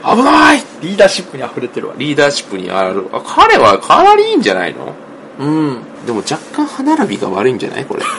[0.18, 0.64] 危ない！
[0.82, 1.96] リーダーシップに溢れてるわ。
[1.98, 3.08] リーダーシップにある。
[3.12, 4.94] あ彼はかなりいいんじゃないの？
[5.40, 5.80] うん。
[6.06, 7.86] でも若干歯並びが悪いんじゃない？
[7.86, 8.04] これ。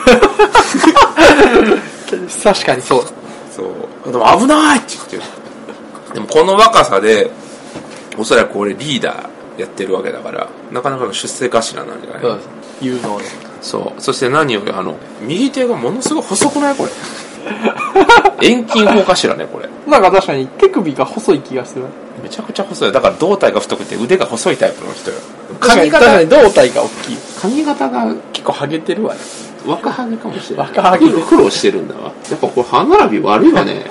[2.43, 3.05] 確かにそう
[3.57, 3.63] そ
[4.09, 4.11] う。
[4.11, 5.21] でも危ないって言ってる。
[6.13, 7.29] でもこの若さで
[8.17, 12.49] おそらく俺リーダーやってるわけだからなかなかの出世頭なんじゃないそうです。
[12.81, 13.25] 有能ね
[13.61, 14.01] そう。
[14.01, 16.75] そして何よりあの右手がものすごい細くない？
[16.75, 16.91] これ。
[18.41, 19.67] 遠近法かしらねこれ。
[19.87, 21.85] なんか確かに手首が細い気がする。
[22.21, 22.91] めちゃくちゃ細い。
[22.91, 25.17] だから胴体が太くて腕が細いタイプの人よ。
[25.59, 27.17] 髪型に確かに胴体が大きい。
[27.39, 29.19] 髪型が結構ハゲてるわね
[29.67, 30.67] 若ハゲかもしれない。
[30.67, 32.13] 若ハゲ苦労苦労してるんだわ。
[32.29, 33.85] やっぱこれ歯並び悪いわね。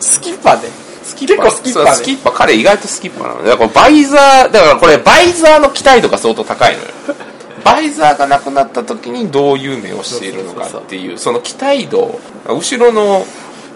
[0.00, 0.68] スキッパーね。
[1.02, 1.90] スキ結構スキッパーね。
[1.92, 2.32] スキッパー。
[2.34, 6.88] 彼意外とスキッパーなのだからこれバイザーだからこれバイザーの期待度が相当高いのよ。
[7.64, 13.24] バイザーがなくなった時にどういう目をしているのかっていうその期待度後ろの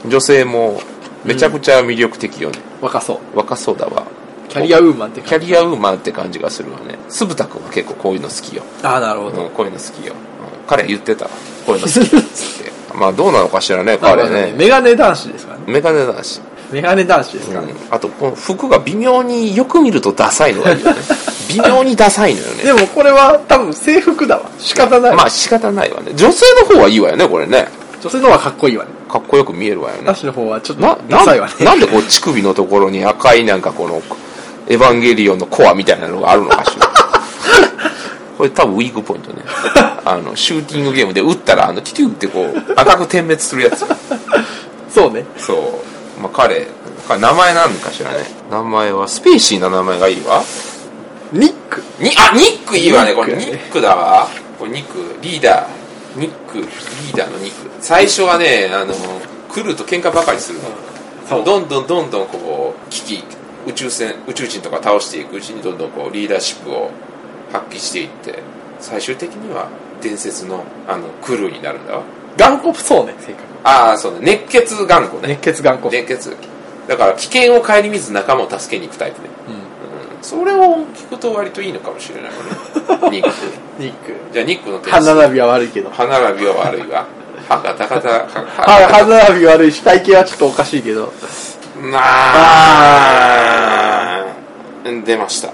[0.06, 0.82] 女性も
[1.24, 3.18] めちゃくちゃ魅力的よね、若そう。
[3.36, 4.02] 若そうだわ。
[4.02, 6.98] キャリアウーマンってキャリアウーマンって感じがするわね。
[7.08, 10.28] 酢豚君は結構こういうの好きよ、ああなるほど、うん、こういうの好きよ、うん
[10.68, 11.30] 彼言ってたわ。
[11.66, 12.72] こういうの好きっつって。
[12.94, 14.54] まあどうなのかしらね彼ね。
[14.56, 15.64] メガネ男子ですからね。
[15.66, 16.40] メガネだし
[16.70, 20.96] メガネ男子ですからね、あとこの服が微妙によく見るとダサいのがいいよね。
[21.48, 22.62] 微妙にダサいのよね。
[22.64, 24.42] でもこれは多分制服だわ。
[24.58, 26.12] 仕方ない、まあ仕方ないわね。
[26.14, 27.68] 女性の方はいいわよねこれね。
[28.02, 28.90] 女性の方がかっこいいわね。
[29.08, 30.02] かっこよく見えるわよね。
[30.04, 31.64] 男子の方はちょっなとダサいわね。
[31.64, 34.02] なんでこう乳首のところに赤いなんかこの
[34.68, 36.86] エヴァンゲリオンのコアみたいなのがあるのかしら。
[38.36, 39.42] これ多分ウィークポイントね。
[40.04, 43.84] あのシューティングゲームで撃ったらあのティテューってこう赤く点滅するやつ。
[44.94, 45.24] そうね。
[45.36, 45.82] そ
[46.18, 46.20] う。
[46.22, 46.68] まあ彼
[47.08, 48.18] 彼名前なんかしらね
[48.50, 50.42] 名前はスペーシーな名前がいいわ。
[51.32, 51.82] ニック。
[51.98, 53.34] にあニックいいわねこれ。
[53.34, 54.28] ニックだわ。
[54.58, 55.16] これニック。
[55.20, 56.20] リーダー。
[56.20, 56.58] ニック。
[56.58, 57.70] リーダーのニック。
[57.80, 58.94] 最初はねあの
[59.52, 60.64] 来ると喧嘩ばかりするの、
[61.28, 61.44] そう。
[61.44, 63.24] どんどんどんどんこう危機
[63.68, 66.90] 宇宙船宇宙人とか倒していくうちにどんどんこうリーダーシップを
[67.52, 68.42] 発揮していって
[68.80, 69.68] 最終的には
[70.00, 72.02] 伝説のあのクルーになるんだわ。
[72.36, 74.20] 頑固そうね性格ああそうね。
[74.20, 75.28] 熱血頑固ね。
[75.34, 76.36] 熱血頑固、熱血
[76.86, 79.54] だから危険を顧みず仲間を助けに行くタイプね、うん。
[79.54, 83.10] うん、それを聞くと割といいのかもしれないわね。
[83.18, 83.30] ニック。
[83.78, 84.14] ニック。
[84.32, 85.90] じゃあニックの点歯並びは悪いけど。
[85.90, 87.06] 歯並びは悪いわ。
[87.48, 88.44] 歯がたかた歯
[88.88, 91.12] 歯並び悪いし体型はちょっとおかしいけど
[91.80, 92.08] まあ
[95.04, 95.52] 出ました。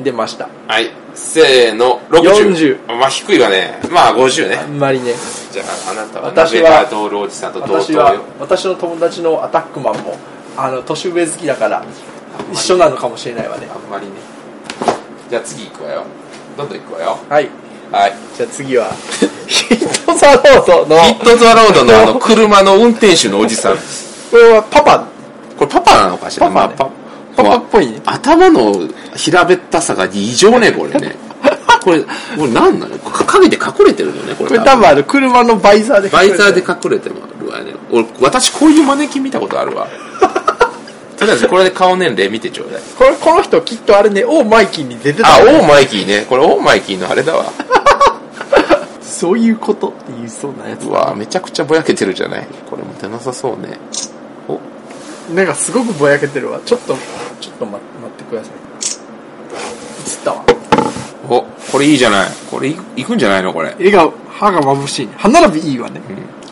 [0.00, 0.48] 出ました。
[0.66, 0.90] はい。
[1.14, 2.00] せーの。
[2.10, 3.78] 60 40まあ低いわね。
[3.90, 4.74] まあ50あね。
[4.74, 5.14] んまりね。
[5.52, 10.16] じゃああなたは私はナベタードールおじさんと同等私はよ私の友達のアタックマンも
[10.56, 11.84] あの年上好きだから
[12.52, 13.68] 一緒なのかもしれないわね。
[13.72, 14.12] あんまりね。
[15.30, 16.04] じゃあ次行くわよ。
[16.56, 17.18] どんどん行くわよ。
[17.28, 17.48] はい。
[17.92, 18.12] はい。
[18.36, 18.90] じゃあ次は
[19.46, 23.76] ヒットザロードのヒットザロードのあの車の運転手のおじさん。
[24.30, 25.04] これはパパ
[25.58, 26.74] これパパなのかしらパパね。
[26.78, 26.88] まあ
[27.36, 28.00] パパっぽいね。
[28.04, 31.16] 頭の平べったさが異常ねこれね。
[31.82, 32.98] これこれ何なの？
[32.98, 37.16] か影で隠れてるのねこれこれ多分あの車のバイザーでバイザーで隠れてる
[37.50, 39.86] わね俺私こういうマネキン見たことあるわ。
[41.16, 42.82] とりあえずこれで顔年齢見てちょうだい。
[42.98, 45.36] これこの人きっとあれねオーマイキーに出てた。
[45.36, 46.26] あオーマイキーね。
[46.28, 47.44] これオーマイキーのあれだわ。
[49.02, 50.84] そういうことって言いそうなやつ。
[50.86, 52.46] うわめちゃくちゃぼやけてるじゃない。
[52.68, 53.78] これも出なさそうね。
[54.23, 54.23] お
[55.32, 56.60] なんかすごくぼやけてるわ。
[56.64, 56.94] ちょっと
[57.40, 58.54] ちょっと待待ってください。
[60.06, 60.44] 映ったわ。
[61.28, 62.30] おこれいいじゃない。
[62.50, 63.70] これいいくんじゃないのこれ。
[63.78, 65.14] 笑顔歯が眩しいね。
[65.16, 66.00] 歯並びいいわね、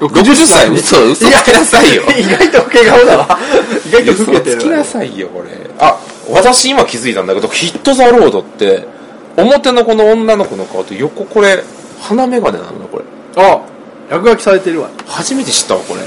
[0.00, 0.70] 60歳。
[0.70, 2.02] 嘘嘘つきなさいよ。
[2.18, 3.38] 意外と老け顔だわ。
[3.86, 4.40] 意外と老けてるわ。
[4.40, 5.48] 嘘つきなさいよこれ。
[5.78, 5.98] あ
[6.30, 8.86] 私今気づいたんだけどヒット・ザ・ロードって
[9.36, 11.62] 表のこの女の子の顔と横これ
[12.00, 13.04] 鼻眼鏡なのねこれ。
[13.36, 13.60] あ
[14.10, 14.88] 落書きされてるわ。
[15.06, 16.00] 初めて知ったわこれ。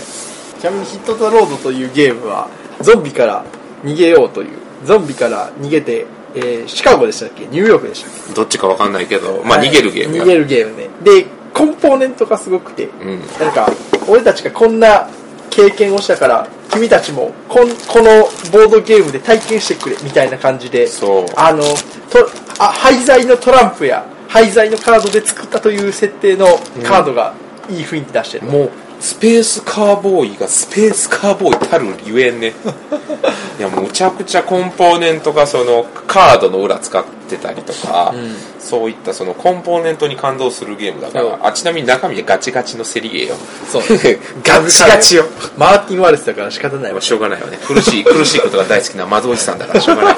[0.59, 2.47] ちなみにヒット・ザ・ロードというゲームは
[2.81, 3.45] ゾンビから
[3.83, 4.57] 逃げようという。
[4.83, 7.45] ゾンビから逃げて、えーシカゴでしたっけ？
[7.47, 8.33] ニューヨークでしたっけ？
[8.33, 10.23] どっちかわかんないけどまあはい逃げるゲームや。
[10.23, 10.89] 逃げるゲームね。
[11.03, 13.19] でコンポーネントがすごくて、うん。
[13.39, 13.67] なんか
[14.09, 15.09] 俺たちがこんな
[15.49, 21.25] 経験をしたから君たちもこんこのボードゲームで体験してくれみたいな感じでそう。
[21.37, 21.63] あの
[22.09, 26.47] とあ廃材のトランプや廃材のカードで作ったという設定の
[26.83, 27.33] カードが
[27.69, 28.71] いい雰囲気出してる、もう
[29.05, 32.55] スペースカーボーイがスペースカーボーイたるゆえんね。
[33.59, 38.35] いやむちゃくちゃコンポーネントがそのカードの裏使ってたりとか、ん。
[38.59, 43.35] そういったそのコンポーネントに感動するゲームだからあちなみに中身はガチガチのセリゲーよ。
[43.71, 43.83] そう。
[44.43, 45.25] ガチガチよ。
[45.55, 47.59] マーティン・ワレスだから仕方ないわまあしょうがないよね。
[47.63, 50.15] 苦しい苦しいことが大好きな窓おじさんだからしょうがない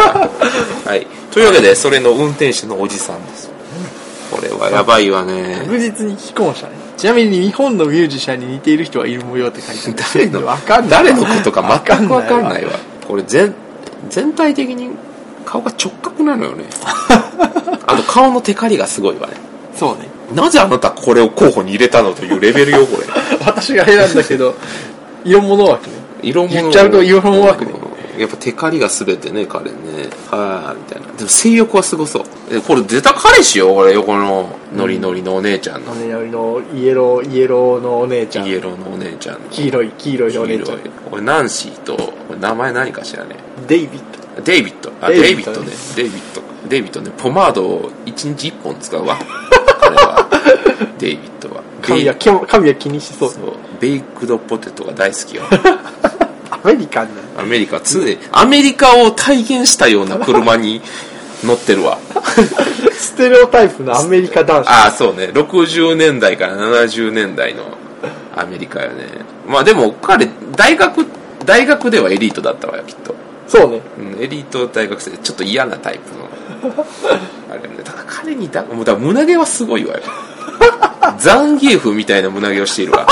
[0.86, 1.06] はい。
[1.34, 3.50] というわけでそれの運転手のおじさんです。
[4.32, 5.63] これはやばいわね。
[5.65, 6.77] 確実に既婚者ね。
[6.98, 10.30] ちなみに日本のミュージシャンに似ている人はいる模様って書いてある。
[10.32, 10.46] 誰の？
[10.46, 10.90] わかんない。
[10.90, 12.80] 誰のことか全くわかんないわわ。
[13.08, 13.54] これ全、
[14.10, 14.90] 全体的に
[15.46, 16.66] 顔が直角なのよね。
[17.86, 19.34] あと顔のテカリがすごいわね。
[19.76, 20.10] そうね。
[20.34, 23.08] なぜあなたこれを候補に入れたのというレベルよ、これ。
[23.46, 24.56] 私が選んだけど、
[25.24, 25.94] 色物枠ね。
[26.24, 27.87] 色物言っちゃうと色物枠ねうん
[28.17, 29.77] やっぱテカリが全てね、彼ね。
[30.30, 31.13] はい、みたいな。
[31.13, 32.23] でも性欲はすごそう。
[32.51, 35.93] えこれ出た彼氏よ、これ横のノリノリのお姉ちゃんの。
[35.95, 38.47] 姉よりのイエロー、イエローのお姉ちゃん。
[38.47, 39.49] イエローのお姉ちゃんの。
[39.49, 40.91] 黄色い、黄色いのお姉ちゃん黄色い。
[41.10, 43.36] これナンシーと、これ名前何かしらね。
[43.67, 44.01] デイビッ
[44.36, 44.41] ド。
[44.41, 44.91] デイビッド。
[45.01, 45.71] あ、デデイビッドね。
[45.95, 46.41] デイビッド。
[46.69, 47.12] デイビッドね。
[47.17, 49.17] ポマードを1日1本使うわ。
[49.80, 50.27] 彼は。
[50.99, 51.63] デイビッドは。
[51.82, 53.30] 神は、神は気にしそう。
[53.30, 53.53] そう。
[53.80, 55.43] ベイクドポテトが大好きよ。
[56.63, 57.41] アメリカンなの。
[57.41, 60.82] アメリカ、常に、アメリカを体現したような車に
[61.43, 61.98] 乗ってるわ。
[62.93, 64.67] ステレオタイプのアメリカ男子。
[64.70, 65.30] ああ、そうね。
[65.34, 67.63] 60年代から70年代の
[68.36, 69.06] アメリカよね。
[69.48, 71.06] まあでも、彼、大学、
[71.46, 73.15] 大学ではエリートだったわよ、きっと。
[73.48, 73.82] そうね。
[73.98, 76.28] うん、エリート大学生ちょっと嫌なタイプの
[77.50, 80.02] あれねだから彼にだもうだ胸毛はすごいわよ
[81.17, 83.08] ザンギエフみたいな胸毛をしているわ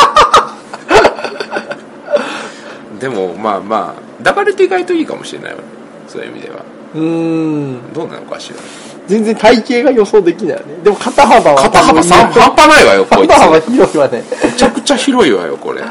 [3.00, 5.60] でもまあまあ抱かれて意外といいかもしれないわ。
[6.08, 6.64] そういう意味では。
[6.94, 7.94] うーん。
[7.94, 8.58] どうなのかしら。
[9.08, 10.78] 全然体型が予想できないよね。
[10.84, 11.62] でも肩幅は。
[11.62, 13.30] 肩幅半端ないわよこいつ。
[13.30, 14.24] 肩幅広いわね。
[14.44, 15.84] めちゃくちゃ広いわよこれ。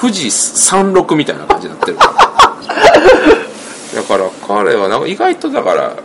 [0.00, 1.98] 富士山麓みたいな感じになってる。
[1.98, 2.04] わ
[3.94, 5.96] だから彼はなんか意外とだから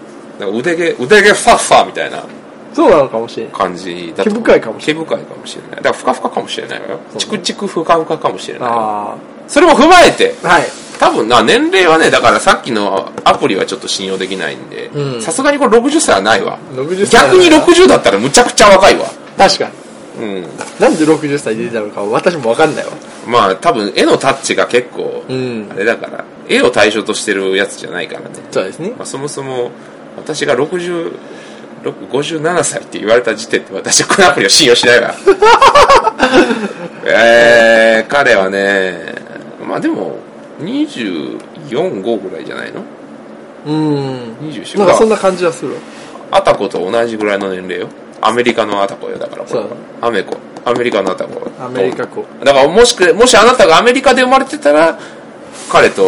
[0.47, 2.23] 腕毛腕毛ファッファーみたいな
[2.73, 3.53] そうなのかもしれない。
[3.53, 5.71] 感じだと毛深いかもし毛深いかもしれない。
[5.75, 6.99] だからふかふかかもしれないわよ。
[7.17, 8.69] チクチクふかふかかもしれない。
[8.71, 9.15] あ
[9.47, 10.47] それも踏まえてあ。
[10.47, 10.63] はい。
[10.99, 19.05] 多分な年齢はねだからさっきのアプリはちょっと信用できないんでうんさすがにこれ60歳はないわ60歳逆に60だったらむちゃくちゃ若いわ
[19.37, 19.83] 確かに。
[20.15, 20.41] うん
[20.79, 22.91] なんで60歳で出たのか私もわかんないわ。
[23.27, 28.91] まあ多分絵のタッチが結構うんあれだから絵を対象としてるやつじゃないからね、そうですね。
[28.91, 29.71] まあ、そもそも
[30.15, 31.17] 私が60
[31.83, 35.13] 57歳って言われた時点で私はこのアプリを信用しないわ
[37.05, 39.15] えー、彼はね
[39.73, 40.17] まあでも
[40.59, 42.81] 245ぐらいじゃないの？
[43.65, 44.35] うーん。
[44.51, 45.73] 24なんかそんな感じはする。
[45.73, 45.79] わ。
[46.29, 47.89] アタコと同じぐらいの年齢よ。
[48.21, 49.17] アメリカのアタコよ。
[49.17, 49.59] だからこれ。
[49.61, 49.77] はそう。
[49.99, 50.37] アメコ。
[50.63, 52.23] アメリカのアタコアメリカ子。
[52.43, 54.99] だからもしくもしあなたがアメリカで生まれてたら
[55.71, 56.05] 彼と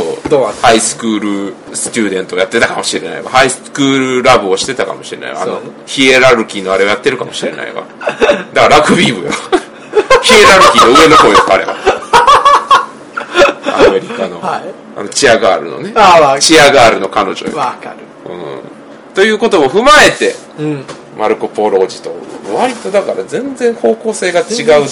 [0.61, 3.31] ハイスクールスチューデントをやってたかもしれないわ。
[3.31, 5.41] ハイスクールラブをしてたかもしれないわ。
[5.41, 7.83] あのヒエラルキーのあれをやってるかもしれないわ。
[8.53, 9.31] だからラグビー部よ。
[10.21, 11.75] ヒエラルキーの上の方よ彼は
[14.25, 14.63] アメリカの,、はい。
[14.97, 15.93] あのチアガールのね。
[16.39, 17.97] チアガールの彼女よ、わかる。
[18.31, 20.85] うん、ということも踏まえてうん。
[21.17, 22.13] マルコ・ポーロ王子と
[22.53, 24.91] 割とだから全然方向性が違う男子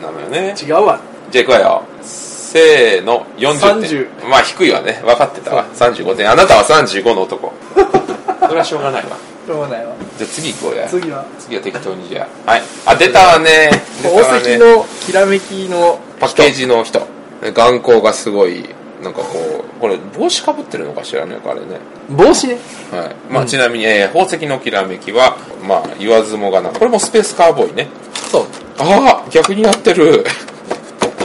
[0.00, 0.54] なのよね。
[0.60, 1.00] 違うわ。
[1.30, 1.58] じゃあいくわ。
[1.58, 3.90] よせーの40点。
[3.90, 5.00] 30まあ低いわね。
[5.04, 5.64] 分かってたわ。
[5.74, 6.30] 35点。
[6.30, 7.52] あなたは35の男。
[8.46, 9.16] それはしょうがないわ。
[9.46, 9.92] しょうがないわ。
[10.18, 10.86] じゃあ次行こうや。
[10.86, 12.50] 次は、次は適当にじゃあ。
[12.50, 12.62] はい。
[12.84, 13.70] あ出たわね。
[14.02, 17.06] 宝石ねのきらめきのパッケージの人
[17.50, 18.64] 眼光がすごい
[19.02, 21.80] なんかこうこれ帽子かぶってるのかしらね彼ね。
[22.08, 22.58] 帽子ね。
[22.90, 23.32] はい。
[23.32, 26.70] まあ、ちなみに、えー宝石のきらめきは、まあ、言わずもがな。
[26.70, 27.88] これもスペースカーボーイね。
[28.30, 28.46] そう。
[28.78, 30.24] ああ逆になってる。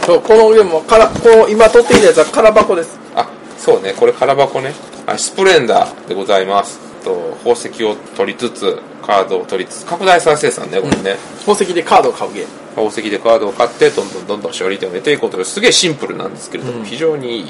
[0.06, 2.98] そう、この、でも、から、この、今撮っていたやつは空箱です。
[3.14, 3.94] あそうね。
[3.94, 4.74] これ空箱ね。
[5.06, 6.80] あスプレンダーでございます。
[7.04, 12.50] と宝石を取りつつカードを取りつつ拡大再生産ねこれね、宝石でカードを買うゲーム。
[12.76, 17.48] 宝石でカードを買ってどんどんどんどん勝利点を得ていこうというすげえシンプルなんですけれども、うん非常にいい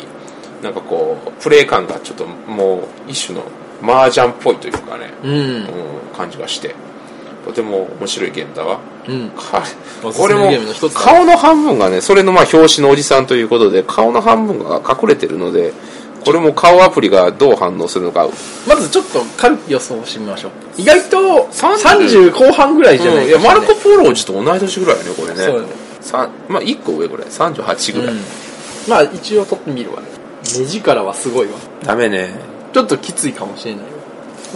[0.64, 3.44] なんかこうプレイ感がちょっともう一種の
[3.82, 5.32] 麻雀っぽいというかね、うん。
[5.32, 5.68] うん、
[6.16, 6.74] 感じがして
[7.46, 9.32] とても面白いゲームだわうん。
[10.14, 15.74] これもゲームの一つだ顔の半分がねそれのまあ表紙のおじさんということで顔の半分が隠れてるので
[16.28, 18.28] これも顔アプリがどう反応するのか
[18.68, 20.52] まずちょっと軽く予想してみましょう。
[20.78, 21.18] 意外と
[21.52, 25.44] 30 30後半ぐらいじゃないうんいやマルコ・ポーロ王子と同い年ぐらいよねこれね
[26.02, 28.22] そうまあ1個上ぐらい38ぐらい、うん。
[28.88, 30.08] まあ一応撮ってみるわね。
[30.60, 31.54] 目力はすごいわ。
[31.84, 32.30] ダメね
[32.74, 33.92] ちょっときついかもしれないわ。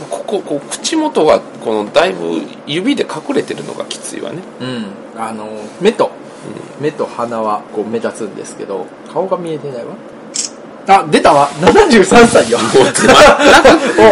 [0.09, 4.85] こここう口元がこのだいぶ指で隠れてるのがきついわねうん。
[5.17, 5.47] あの、
[5.81, 6.11] 目と、
[6.79, 9.95] 目と鼻はこう目立つんですけど、顔が見えてないわ。
[10.87, 12.57] あ、出たわ !73 歳よ。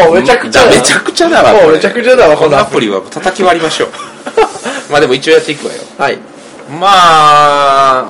[0.08, 0.70] お うめちゃくちゃだ。
[0.70, 1.66] めちゃくちゃだわこれ。
[1.66, 2.90] おうめちゃくちゃだわ、このアプリ。
[2.90, 3.90] は叩き割りましょう。
[4.92, 5.80] まあでも一応やっていくわよ。
[5.98, 6.18] はい。
[6.80, 8.06] まあ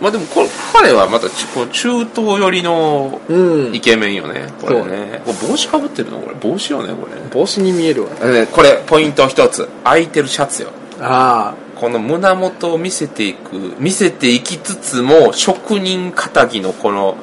[0.00, 3.74] まあでもこれ彼はまた中東寄りのうん。
[3.74, 5.22] イケメンよねこれね。
[5.24, 6.34] これ帽子かぶってるのこれ。
[6.40, 7.14] 帽子よねこれ。
[7.14, 8.10] ね帽子に見えるわ。
[8.20, 9.68] でこれポイント一つ。
[9.84, 10.68] 空いてるシャツよ。
[11.00, 17.16] あこの胸元を見せていく見せていきつつも職人肩着のこの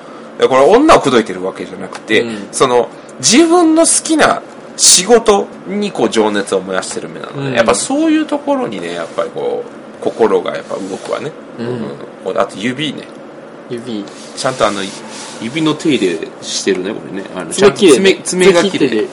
[0.48, 2.48] これ女を口説いてるわけじゃなくて、うん。
[2.52, 4.42] その自分の好きな
[4.78, 7.54] 仕事にこう情熱を燃やしてる目なので、うん。
[7.54, 11.80] やっぱそういうところにねやっぱりこう心がやっぱ動くわね、うん。
[12.24, 13.04] こうあと指ね。
[13.70, 14.04] 指。
[14.36, 14.82] ちゃんとあの
[15.42, 17.30] 指の手入れしてるねこれね。
[17.36, 19.02] あの爪爪爪が切れて。
[19.04, 19.08] で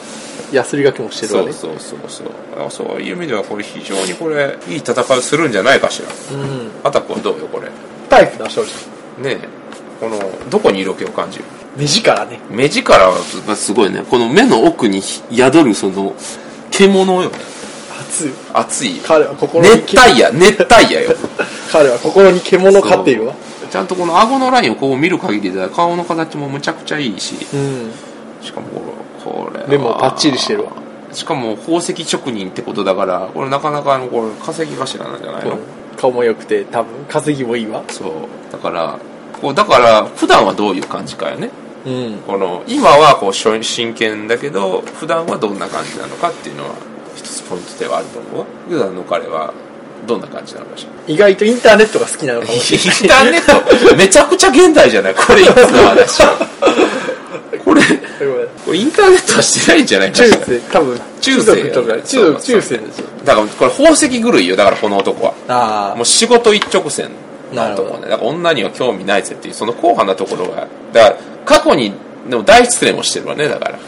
[0.51, 1.53] ヤスリがけもしてるわね。
[1.53, 2.67] そうそうそうそう。
[2.67, 6.09] あそういう意味ではこれ非常にこれいい戦いをするんじゃないかしら。
[6.09, 6.71] うん。
[6.85, 7.69] アタックはどうよこれ。
[8.09, 9.58] タイプだ正直ねえ
[10.01, 10.19] この
[10.51, 11.45] どこに色気を感じる？
[11.77, 12.41] 目力ね。
[12.51, 13.13] 目力
[13.47, 14.03] がすごいね。
[14.09, 16.15] この目の奥に宿るその
[16.71, 17.31] 獣よ。
[18.01, 18.33] 熱い。
[18.53, 19.01] 熱い。
[19.05, 20.33] 彼は心に熱帯夜。
[20.33, 21.17] 熱帯夜よ。
[21.71, 23.35] 彼は心に獣飼っているわ。
[23.71, 27.35] ちゃんとこの顎のラインをこう見る限りでは顔の形もむちゃくちゃいいし。
[27.53, 27.91] うん。
[28.41, 28.83] しかもこ
[29.25, 29.69] れこれは。
[29.69, 30.71] 目もパッチリしてるわ。
[31.13, 35.59] しかも宝石職人ってことだからこれなかなかあのこれ稼ぎ頭なんじゃないの？
[35.97, 37.83] 顔も良くて多分稼ぎもいいわ。
[37.89, 38.11] そう。
[38.53, 38.99] だから
[39.41, 41.51] こうだから普段はどういう感じかよね。
[41.87, 42.19] うん。
[42.27, 46.75] この今はこうしょ真剣だけど普段はどんな感じなのかっていうのは
[47.17, 48.39] 一つポイントではあると思う。
[48.41, 49.53] わ普段の彼は
[50.07, 50.91] どんな感じなのかしら。
[51.13, 52.53] 意外とインターネットが好きなのかも。
[52.53, 53.97] インしれないターネット？
[53.97, 55.15] めちゃくちゃ現代じゃない？
[55.15, 55.55] これいつの
[55.89, 56.23] 話。
[57.65, 57.83] これ
[58.65, 60.47] これインターネットはしてないんじゃないか中しら。
[60.47, 61.01] 世多分。
[61.21, 62.81] 中世族とか中世ですよ
[63.25, 64.57] だからこれ宝石狂いよ。
[64.57, 65.35] だからこの男は。
[65.49, 67.07] あもう仕事一直線。
[67.07, 71.93] のなるほど男ねだから女には興味ないぜっていうその硬派なところがだから過去に
[72.29, 73.79] でも大失恋をしてるわねだから。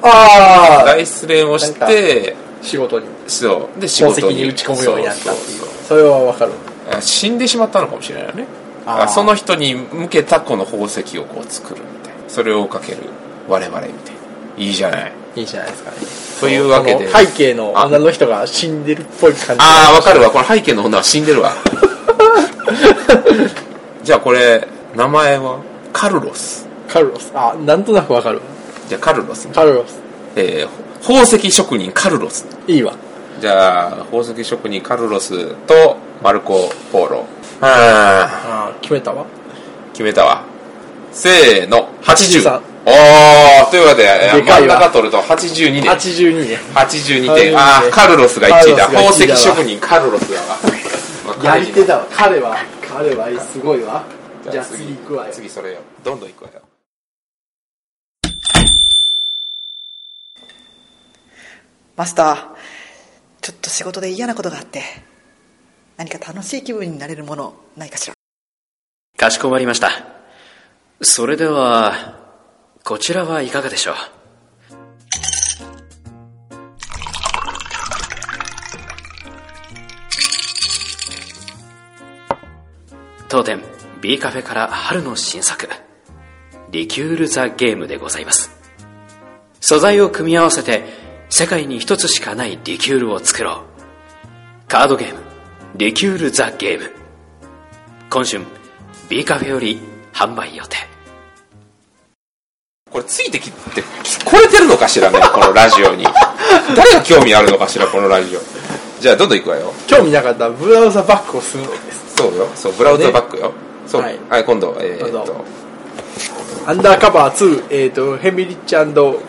[0.00, 3.06] あああ大失恋をして仕事に。
[3.26, 3.80] そう。
[3.80, 5.60] で仕宝石事にに打ち込むようになったっていう。
[5.86, 6.52] それはわかる。
[7.00, 8.46] 死んでしまったのかもしれないよね。
[9.08, 12.20] その人に向けたこの宝石をこう作るみたいな。
[12.28, 12.98] それをかける
[13.48, 14.64] 我々みたいな。
[14.64, 15.12] いいじゃない。
[15.36, 15.96] いいじゃないですかね。
[16.40, 17.08] というわけで。
[17.10, 19.62] 背景の女の人が死んでるっぽい感じ。
[19.62, 20.30] ああわかるわ。
[20.30, 21.52] この背景の女は死んでるわ
[24.02, 25.58] じゃあこれ名前は？
[25.92, 26.66] カルロス。
[26.88, 27.30] カルロス。
[27.34, 28.40] あなんとなくわかる。
[28.88, 30.00] じゃあカルロス、カルロス。
[30.36, 32.44] えー宝石職人カルロス。
[32.66, 32.92] いいわ。
[33.40, 37.16] じゃあ宝石職人カルロスとマルコ・ポーロ。
[37.18, 37.24] は
[37.62, 39.24] ああー決めたわ。
[39.92, 40.42] 決めたわ。
[41.12, 46.58] せーの80 83おーというわけで真ん中取ると82点82ね。
[46.74, 47.56] 82 82点。
[47.58, 48.86] あーカルロスが1位だ。
[48.86, 49.36] カルロスが1位だわ。
[49.36, 50.46] 宝石職人カルロスだわ。
[50.64, 50.72] まあ
[51.42, 52.06] やり手だわ。
[52.10, 54.04] 彼は彼はすごいわ。
[54.50, 55.32] じゃあ次次行くわよ。
[55.32, 55.80] 次それよ。
[56.02, 56.62] どんどん行くわよ。
[61.96, 62.46] マスター、
[63.40, 64.82] ちょっと仕事で嫌なことがあって、
[65.96, 68.14] 何か楽しい気分になれるものないかしら？
[69.16, 69.90] かしこまりました。
[71.02, 72.16] それでは、
[72.84, 73.94] こちらはいかがでしょう？
[83.28, 83.62] 当店
[84.00, 85.68] B カフェから春の新作、
[86.70, 88.50] リキュール・ザ・ゲームでございます。
[89.60, 90.84] 素材を組み合わせて
[91.28, 93.64] 世界に一つしかないリキュールを作ろ
[94.66, 94.68] う。
[94.68, 95.20] カードゲーム、
[95.76, 96.98] リキュール・ザ・ゲーム。
[98.10, 98.42] 今春
[99.10, 99.78] B カフェより
[100.14, 100.76] 販売予定
[102.90, 106.04] これついてきて聞こえてるのかしらねこのラジオに
[106.74, 108.40] 誰が興味あるのかしらこのラジオ
[109.00, 112.46] じゃあどんどん行くわよ興味なかったらブラウザバックをするのですそうよ。
[112.54, 113.52] そうブラウザバックよ。
[113.86, 114.02] そう。
[114.02, 114.18] はい。
[114.28, 114.76] はい今度。
[114.80, 115.44] えーっと。
[116.66, 118.74] アンダーカバー2えっ、とヘミリッチ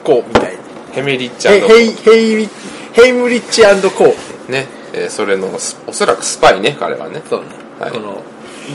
[0.03, 0.53] コーみたい。
[0.53, 0.57] に
[0.91, 2.49] ヘミリッチヘヘイヘイリ
[2.93, 4.51] ヘイムリッチコー。
[4.51, 7.21] ね、えーそれのスおそらくスパイね彼はね。
[7.29, 7.47] そうね、
[7.79, 7.91] はい。
[7.91, 8.21] この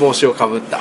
[0.00, 0.80] 帽子をかぶった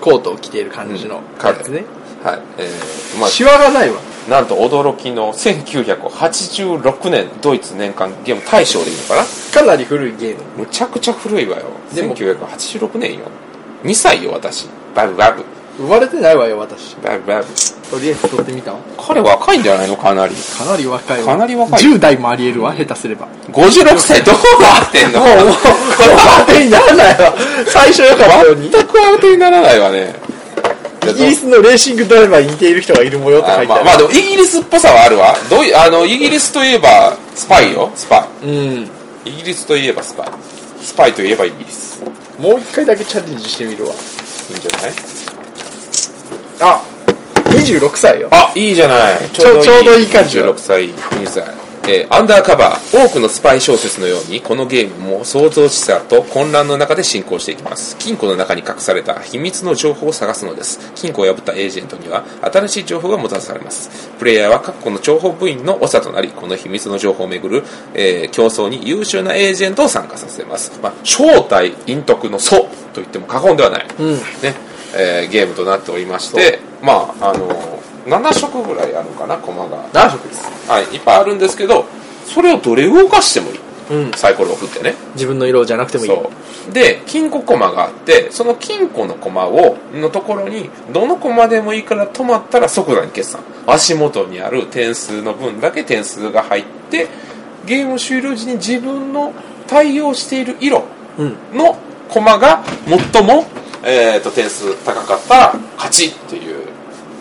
[0.00, 1.84] コートを着ている感じのうんやつね、
[2.22, 2.42] はい。
[2.58, 3.98] えーまシワがないわ。
[3.98, 9.24] あなんと驚きの1986年ドイツ年間ゲーム大賞でいいのかな？
[9.52, 10.44] かなり古いゲーム。
[10.58, 11.66] むちゃくちゃ古いわよ。
[11.92, 13.24] でも1986年よ。
[13.82, 14.68] 2歳よ私。
[14.94, 15.44] バブバブ。
[15.78, 16.94] 生まれてないわよ私。
[16.98, 17.46] バブバブ。
[17.90, 18.78] とりあえず撮ってみたわ。
[18.96, 19.96] 彼若いんじゃないの？
[19.96, 20.34] かなり。
[20.36, 21.26] かなり若いわ。
[21.26, 21.82] かなり若い。
[21.82, 23.26] 10代もありえるわ下手すれば。
[23.26, 25.24] も56歳どうなってんの？
[25.24, 25.56] うもうもう
[26.46, 27.34] 当てにならないわ。
[27.66, 28.70] 最初よかったように。
[28.70, 30.14] 全く当てにならないわね
[31.08, 33.80] イギリスのレーシングドライバーに似ている人がいる模様って書いてある。
[33.82, 35.34] あまあ、まあでもイギリスっぽさはあるわ。
[35.48, 38.50] どういあのイギリスといえばスパイよスパうん。
[38.50, 38.88] イ
[39.26, 40.28] イギリスといえばスパイ。
[40.82, 42.02] スパイといえばイギリス。
[42.38, 43.92] もう一回だけチャレンジしてみるわ。
[43.92, 43.94] い
[44.54, 44.92] いんじゃない？
[46.60, 46.82] あ
[47.50, 48.28] 26歳よ。
[48.32, 49.28] あいいじゃない。
[49.32, 50.06] ちょちょうどいい。
[50.06, 50.54] 感じよ。
[50.54, 51.44] 16歳2歳
[51.88, 57.96] えーアンダーカバー多くのスパイ小説のようにこのゲームも騒々しさと混乱の中で進行していきます。
[57.98, 60.92] 金庫の中に隠された秘密の情報を探すのです。
[60.94, 64.10] 金庫を破ったエージェントには新しい情報がもたらされます。
[64.18, 67.64] プレイヤーは各国の情報部員の長となりこの秘密の情報をめぐる、
[67.94, 74.14] えー競争に優秀なエージェントを参加させます、まあ、正体陰徳の祖と言っても過言ではない、うん。
[74.14, 74.20] ね。
[74.94, 77.79] えーゲームとなっておりましてまああの
[78.10, 79.84] 7色ぐらいあるかな駒が。
[79.90, 80.42] 7色です。
[80.68, 81.84] はい、いっぱいあるんですけど
[82.26, 83.60] それをどれ動かしてもいい。
[83.90, 84.12] うん。
[84.12, 84.94] サイコロを振ってね。
[85.14, 86.10] 自分の色じゃなくてもいい。
[86.10, 86.30] そ
[86.68, 86.72] う。
[86.72, 93.42] で金庫コマがあってその金庫のコマをのところにどのコマでもいいから止まったら即座に決算。
[93.66, 97.08] 足元にある点数の分だけ点数が入って
[97.66, 99.32] ゲーム終了時に自分の
[99.66, 100.84] 対応している色
[101.18, 101.36] うん。
[101.52, 101.76] の
[102.08, 102.62] コマが
[103.12, 103.46] 最も、
[103.84, 106.69] えー、と点数高かったら勝ちっていう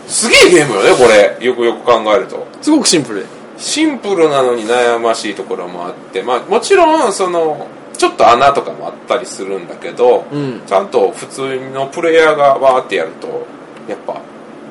[0.09, 1.45] すげえゲームよねこれ。
[1.45, 2.45] よくよく考えると。
[2.61, 3.21] すごくシンプル。
[3.21, 10.61] でシンプルなのに悩ましいところもあって、まあ、もちろんそのちょっと穴とかもあったりするんだけど、うん。
[10.65, 13.45] ちゃんと普通のプレイヤーがわーってやると
[13.87, 14.19] やっぱ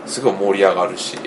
[0.06, 1.18] すごい盛り上がるし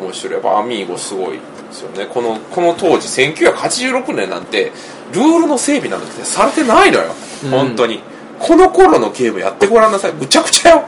[0.00, 0.32] 面白い。
[0.34, 1.40] やっぱアミーゴすごいで
[1.70, 2.06] すよね。
[2.06, 4.72] このこの当時1986年なんて
[5.12, 7.50] ルールの整備なんてされてないのよ、うん。
[7.50, 8.00] 本当に。
[8.40, 10.12] この頃のゲームやってごらんなさい。
[10.12, 10.84] むちゃくちゃよ。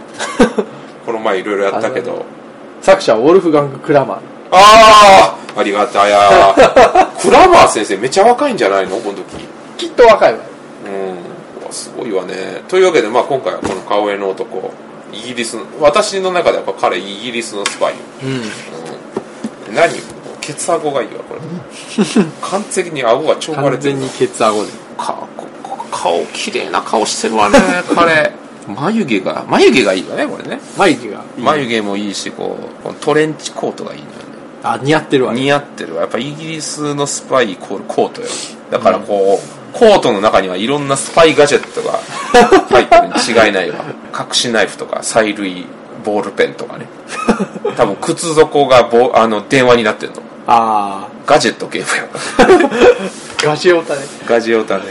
[1.07, 2.27] この前いろいろやったけど
[2.87, 4.17] 作者はウォルフガング・クラマー。
[4.53, 6.55] ああありがたや。
[7.21, 8.99] クラマー先生めちゃ若いんじゃないの？
[8.99, 9.45] この時。
[9.77, 10.39] きっと若いわ。
[11.65, 11.73] うん。
[11.73, 12.63] すごいわね。
[12.69, 14.73] というわけで、まあ、今回はこの顔絵の男。
[15.13, 18.29] イギリスの私の中ではやっぱ彼イギリスのスパイ、うん。
[19.71, 19.93] うん、何？
[20.41, 21.41] ケツ顎がいいわこれ。
[22.41, 24.71] 完全に顎が超割れてる完全にケツ顎で。
[24.97, 25.17] か
[25.91, 27.59] 顔綺麗な顔してるわね
[27.97, 28.33] 彼
[28.67, 30.61] 眉毛が眉毛がいいわねこれね。
[30.77, 31.25] 眉毛が。
[31.39, 34.17] 眉毛もいいしこうこのトレンチコートがいいのよね。
[34.63, 35.41] あ似合ってるわね。
[35.41, 36.03] 似合ってるわ。
[36.03, 38.29] やっぱイギリスのスパイイコールコートよ。
[38.71, 41.99] だからこう、コートの中にはいろんなスパイガジェットが
[42.71, 43.85] 入ってるに違いないわ。
[44.19, 45.67] 隠しナイフとか催涙
[46.05, 46.87] ボールペンとかね。
[47.77, 50.23] 多分靴底がボあの電話になってるの。
[50.49, 52.09] あガジェットゲームや
[52.39, 54.03] あ ガジオタね。
[54.27, 54.85] ガジオタね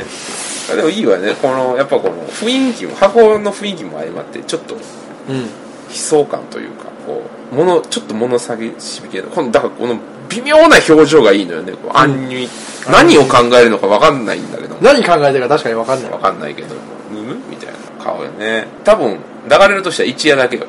[0.73, 1.35] でもいいわね。
[1.41, 5.41] このやっぱこの雰囲気も箱の雰囲気も相まってちょっとうん。
[5.87, 9.97] 悲壮感というかこう物ちょっと物下げしびけどこのだからこの
[10.29, 11.73] 微妙な表情がいいのよね。
[11.73, 12.49] こう暗に、
[12.89, 16.11] 何を考えるのか分かんないんだけど何考えてるか確かに分かんない。
[16.11, 16.75] 分かんないけど
[17.11, 18.67] むむみたいな顔よね。
[18.83, 20.65] 多分流れるとしては一夜だけよ。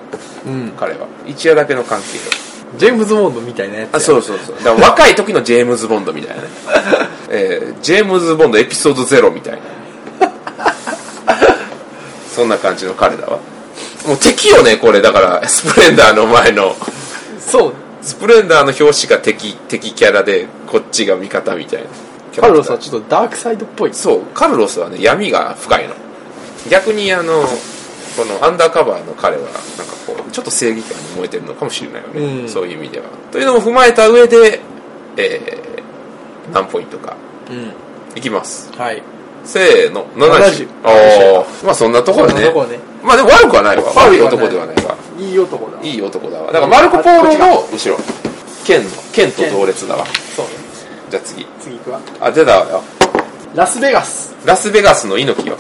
[0.47, 0.73] うん。
[0.77, 1.07] 彼は。
[1.27, 2.47] 一夜だけの関係よ。
[2.77, 4.57] ジェームズ・ボンドみたいなやつあそうそうそう。
[4.57, 6.49] だから若い時のジェームズ・ボンドみたいなね、
[7.31, 9.59] えージェームズ・ボンドエピソード0みたいな
[12.35, 13.39] そんな感じの彼だわ
[14.07, 15.03] もう敵よねこれ。
[15.03, 16.75] だからスプレンダーの前の。
[17.41, 17.73] そう。
[18.03, 21.89] スプレンダーの表紙が敵敵キャラでこっちが味方みたいな。
[22.41, 23.95] カルロスはちょっとダークサイドっぽい。
[23.95, 24.21] そう。
[24.33, 25.95] カルロスはね闇が深いの。
[26.71, 27.43] 逆にあの
[28.17, 29.61] このアンダーカバーの彼はなんか
[30.07, 32.49] こうちょっと正義感に燃えてるのかもしれないよね、うん。
[32.49, 33.07] そういう意味では。
[33.33, 34.61] というのも踏まえた上で、
[35.17, 37.17] えー、何ポイントか。
[37.51, 37.73] うん。
[38.15, 38.71] いきます。
[38.77, 39.03] はい
[39.47, 40.05] せーの。
[40.17, 42.51] 70 70ああまあそんなところね。
[43.03, 43.85] まあでも悪くはないわ。
[43.95, 44.21] 悪い。
[44.21, 44.97] 男ではないわ。
[45.19, 45.81] いい男だ。
[45.83, 46.47] いい男だわ。
[46.53, 47.97] だからマルコ・ポーロの後ろ。
[48.65, 50.05] 剣の剣と同列だわ。
[50.35, 50.53] そうね。
[51.11, 51.47] じゃあ次。
[51.61, 52.01] 次行くわ。
[52.21, 52.83] あ出たわよ
[53.55, 54.35] ラスベガス。
[54.45, 55.57] ラスベガスの猪木よ。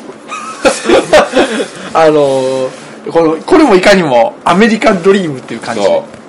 [1.94, 5.82] あのー、このこれもいかにもアメリカンドリームっていう感じ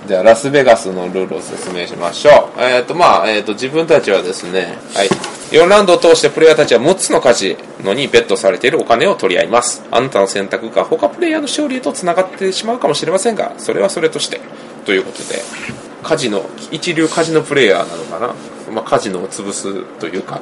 [0.07, 2.61] じゃあラスベガスのルールを説明しましょう。
[2.61, 5.09] えっ、とまあ、えー、と自分たちはですねはい。
[5.51, 9.83] 4ラウンドを通してプレイヤーたちは6つのカジノにベットされているお金を取り合います。
[9.91, 14.39] あなたの選択が他プレイヤーの勝利へとつながってしまうかもしれませんがそれはそれとして。
[14.85, 15.41] ということで
[16.01, 18.33] カジノ一流カジノプレイヤーなのかな、
[18.71, 20.41] まあ、カジノを潰すというか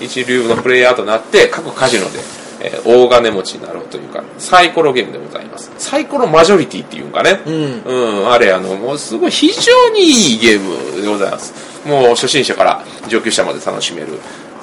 [0.00, 2.20] 一流のプレイヤーとなって各カジノで、
[2.60, 11.52] えー大金持ちになろうというかサイコロゲームでございますサイコロマジョリティっていうんかねうんうん、あれ、あの、もうすごい非常にいいゲームでございます。
[11.86, 14.08] もう初心者から上級者まで楽しめる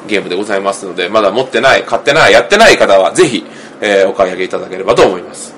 [0.07, 3.43] ゲームでございますので、まだ持ってない、買ってない、やってない方はぜひ、
[3.81, 5.53] えーお買い上げいただければと思います。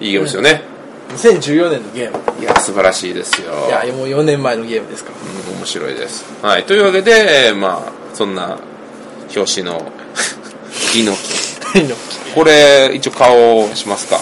[0.00, 0.62] いいゲームですよね。
[1.16, 3.52] 2014年のゲームいや、素晴らしいですよ。
[3.68, 5.16] いやもう4年前のゲームですから
[5.52, 6.24] うん面白いです。
[6.42, 8.58] はい、というわけで、えーまあ、そんな
[9.34, 9.92] 表紙の
[10.94, 11.51] 猪木。
[11.80, 11.94] 猪
[12.34, 14.18] これ、一応顔しますか。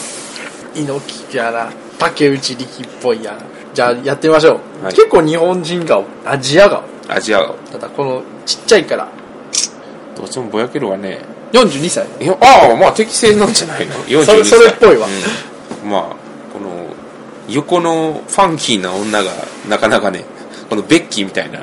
[0.74, 3.32] 木猪木やな竹内力っぽいや。
[3.32, 3.38] な
[3.72, 4.94] じゃあやってみましょう、はい。
[4.94, 6.04] 結構日本人顔。
[6.24, 6.82] アジア顔。
[7.08, 7.54] アジア顔。
[7.72, 9.08] ただこのちっちゃいから。
[10.16, 11.20] どうしてもぼやけるわね。
[11.52, 12.06] 42歳。
[12.40, 13.94] ああまあ適正なんじゃないの。
[14.06, 15.06] 42 歳それそれっぽいわ。
[15.84, 15.90] うん。
[15.90, 16.00] まあ
[16.52, 16.70] この
[17.48, 19.30] 横のファンキーな女が
[19.68, 20.24] なかなかね
[20.68, 21.60] このベッキーみたいな。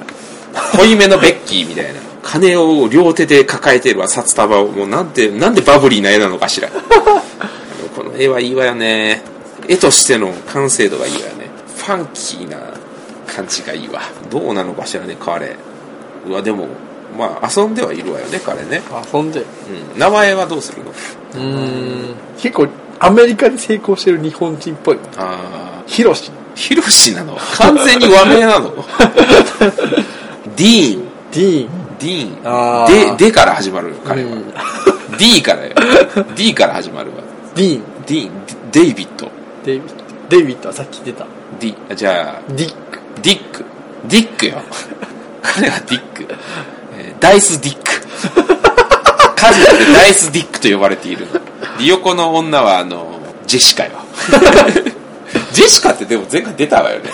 [0.76, 2.00] 濃いめのベッキーみたいな
[2.30, 4.68] 金を両手で抱えてるわ札束を。
[4.68, 6.68] もうなんでなんでバブリーな絵なのかしら。
[7.96, 9.22] この絵はいいわよね。
[9.70, 11.50] 絵としての完成度がいいわよね。
[11.78, 12.58] ファンキーな
[13.34, 14.02] 感じがいいわ。
[14.30, 15.56] どうなのかしらね彼。
[16.28, 16.68] うわでも
[17.18, 18.82] まあ遊んではいるわよね彼ね、
[19.14, 19.40] 遊んで。
[19.40, 19.44] う
[19.96, 20.92] ん、名前はどうするの？
[20.92, 21.42] うー
[22.12, 22.16] ん。
[22.38, 22.68] 結構
[23.00, 24.98] アメリカで成功してる日本人っぽい。
[25.16, 26.30] ああヒロシ。
[26.56, 27.38] ヒロシなの？
[27.58, 28.74] 完全に和名なの？
[30.58, 31.04] ディーン。
[31.32, 33.10] ディーンディあー。
[33.10, 34.44] ーンででから始まるよ彼は、うん。
[35.18, 35.74] D からよ。
[36.36, 37.18] D から始まるわ。
[37.56, 38.32] ディーンディーン
[38.72, 39.32] デイビッド
[39.64, 41.26] デイビッドデイビッドはさっき出た。
[41.60, 43.66] D あじゃあディックディック
[44.08, 44.62] ディックよ。
[45.42, 46.26] 彼はディック、
[46.98, 47.88] えーダイスディック。
[49.36, 51.40] カジュアルでダイスディックと呼ばれているの。
[51.80, 53.92] リ横の女はあのジェシカよ。
[55.54, 57.10] ジェシカってでも前回出たわよね。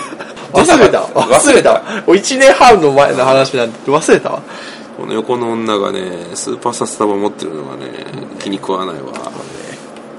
[0.52, 1.00] 忘れた。
[1.02, 1.72] 忘れた。
[1.72, 4.42] わ1年半の前の話なんて忘れたわ
[4.96, 7.88] この横の女がねスーパーサスタバ持ってるのがね
[8.38, 9.12] 気に食わないわ。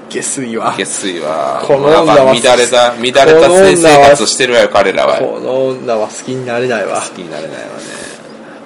[0.08, 5.18] 下水は下水はこの女は乱れた乱れた性生活してるわよ彼らは。
[5.18, 7.00] この女は好きになれないわ。
[7.00, 7.84] 好きになれないわね。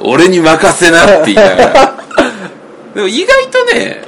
[0.02, 2.04] 俺に任せなって言いながら。
[2.94, 4.02] でも意外とね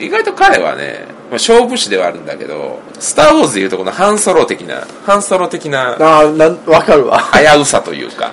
[0.00, 7.20] 意外と彼はね、まあ、勝負師ではあるんだけどスター・ウォーズでいうとこのハンソロ的なハンソロ的なああなんわかるわ。
[7.32, 8.32] 危うさというか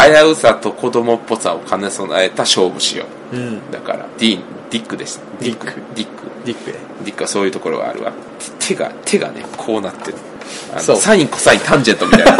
[0.00, 3.06] 危うさと子供っぽさを兼ね備えた勝負師よ。
[3.32, 3.70] うん。
[3.70, 5.20] だからディーンディックです。
[5.40, 8.12] ディックディックディックねディックはそういうところがあるわ。
[8.58, 10.18] 手が手がねこうなってる。
[10.78, 12.36] サインコサインタンジェントみたいな。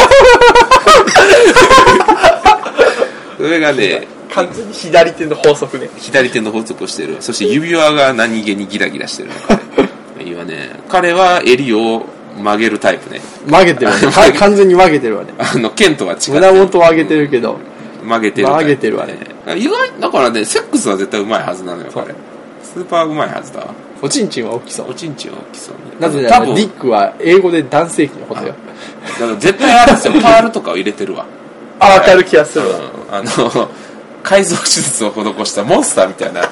[3.39, 5.89] 上がね完全に左手の法則ね。
[5.99, 7.17] 左手の法則をしてる。
[7.21, 9.86] そして指輪が何気にギラギラしてるの彼
[10.27, 12.05] いいわね彼は襟を
[12.37, 13.21] 曲げるタイプね。
[13.47, 14.07] 曲げてるわね。
[14.13, 15.33] か完全に曲げてるわね。
[15.39, 16.31] あの剣とは違って。
[16.33, 17.59] 胸元を上げてるけど。
[18.03, 19.19] 曲げてるタイプ曲げてるわね。
[19.57, 22.15] 意外だからねセックスは絶対うまいはずなのよ彼。
[22.63, 23.69] スーパーうまいはずだわ。
[24.03, 24.91] おちんちんは大きそう。
[24.91, 25.81] おちんちんは大きそうね。
[25.99, 28.55] なぜな多分らディックは英語で男性器のことよ。
[29.19, 30.15] だから絶対あれですよ。
[30.21, 31.25] パールとかを入れてるわ。
[31.79, 32.77] あわかる気がするわ。
[32.77, 33.15] うん。
[33.15, 33.71] あの
[34.23, 36.43] 改造手術を施したモンスターみたいな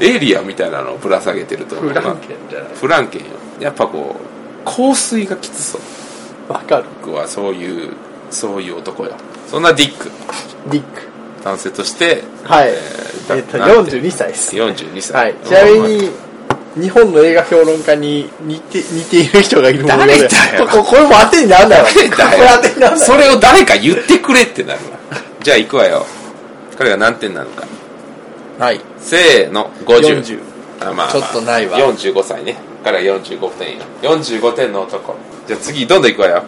[0.00, 1.92] エイリアンみたいなのをぶら下げてると思う。
[1.92, 2.74] フランケンじゃない。
[2.74, 3.20] フランケン。
[3.22, 3.26] よ
[3.60, 6.52] やっぱこう香水がきつそう。
[6.52, 6.84] わかる。
[7.02, 7.92] 僕はそういう
[8.30, 9.14] そういう男よ。
[9.48, 10.10] そんなディック。
[10.70, 11.02] ディック。
[11.44, 12.70] 男性としてはい。
[12.70, 14.56] ーえっとなんて42歳です。
[14.56, 15.14] 42歳。
[15.14, 15.34] はい。
[15.44, 16.10] ちなみに
[16.74, 20.18] 日本の映画評論家に似て似ている人がいるもので。
[20.18, 20.66] 誰だよ。
[20.66, 21.88] ここれも当てにならないわ。
[21.94, 22.30] 誰だよ。
[22.30, 23.00] これ当てにならない。
[23.00, 24.98] それを誰か言ってくれってなるわ。
[25.40, 26.04] じゃあ行くわよ。
[26.76, 27.66] 彼が何点なのか
[28.58, 28.80] はい。
[28.98, 29.70] せーの。
[29.84, 30.40] 50 40
[30.80, 31.12] あまあまあ。
[31.12, 31.78] ちょっとないわ。
[31.78, 32.56] 45歳ね。
[32.84, 35.14] 彼は45点よ45点の男。
[35.46, 36.42] じゃあ次どんどん行くわよ。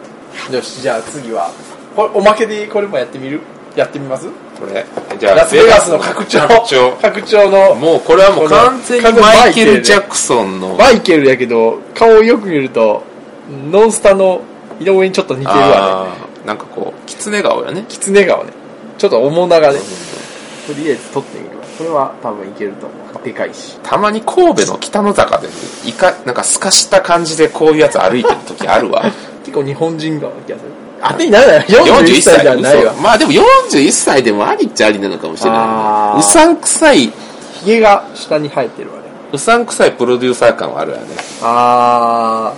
[0.53, 1.51] よしじゃあ次は。
[1.97, 3.41] これおまけでこれもやってみる？
[3.77, 4.29] やってみます？
[4.59, 4.87] これ。
[5.19, 6.47] じゃあラスベガスの拡張。
[6.47, 6.97] 拡張。
[7.03, 7.75] 拡張の。
[7.75, 10.77] もうこれはもう完全にマイケル・ジャクソンの。
[10.77, 13.03] マイケルやけど顔をよく見ると
[13.71, 14.43] ノンスタの
[14.81, 16.47] 井上にちょっと似てるわね。
[16.47, 17.85] なんかこう狐顔よね。
[17.89, 18.53] 狐顔ね。
[18.97, 19.79] ちょっと面長ね。
[20.67, 23.25] とりあえず撮ってみるわこれは多分いけると思う。
[23.25, 23.79] でかいし。
[23.83, 25.49] たまに神戸の北の坂で
[25.87, 29.05] いかなんかすかした感じでこういうやつ歩いてる時あるわ。
[29.45, 30.71] 結構日本人顔な気がする。
[31.01, 32.93] 当てにならない41歳ではないわ。
[32.93, 36.19] 嘘まあでも41歳でもありっちゃありなのかもしれない。
[36.21, 37.13] うさんくさい。
[37.61, 39.05] ひげが下に生えてるわね。
[39.33, 41.17] うさんくさいプロデューサー感はあるよね。
[41.43, 42.53] あ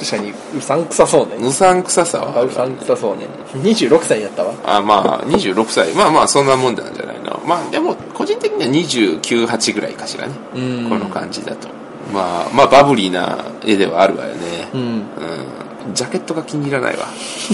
[0.00, 1.36] ー確かにうさんくさそうね。
[1.36, 2.42] うさんくささは？
[2.42, 3.26] うさんくさそうね。
[3.54, 4.54] 26歳になったわ。
[4.64, 5.92] あまあ26歳。
[5.94, 7.40] まあまあそんなもんなんじゃないの。
[7.46, 10.34] まあでも個人的には298ぐらいかしらね。
[10.54, 10.88] うん。
[10.88, 11.68] この感じだと。
[12.12, 14.68] まあまあバブリーな絵ではあるわよね。
[14.74, 14.80] うん。
[14.80, 15.94] うん。
[15.94, 17.06] ジャケットが気に入らないわ。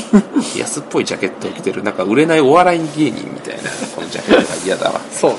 [0.57, 1.83] 安っぽいジャケットを着てる。
[1.83, 3.63] なんか売れないお笑い芸人みたいな
[3.95, 5.01] このジャケットが嫌だわ。
[5.11, 5.37] そうね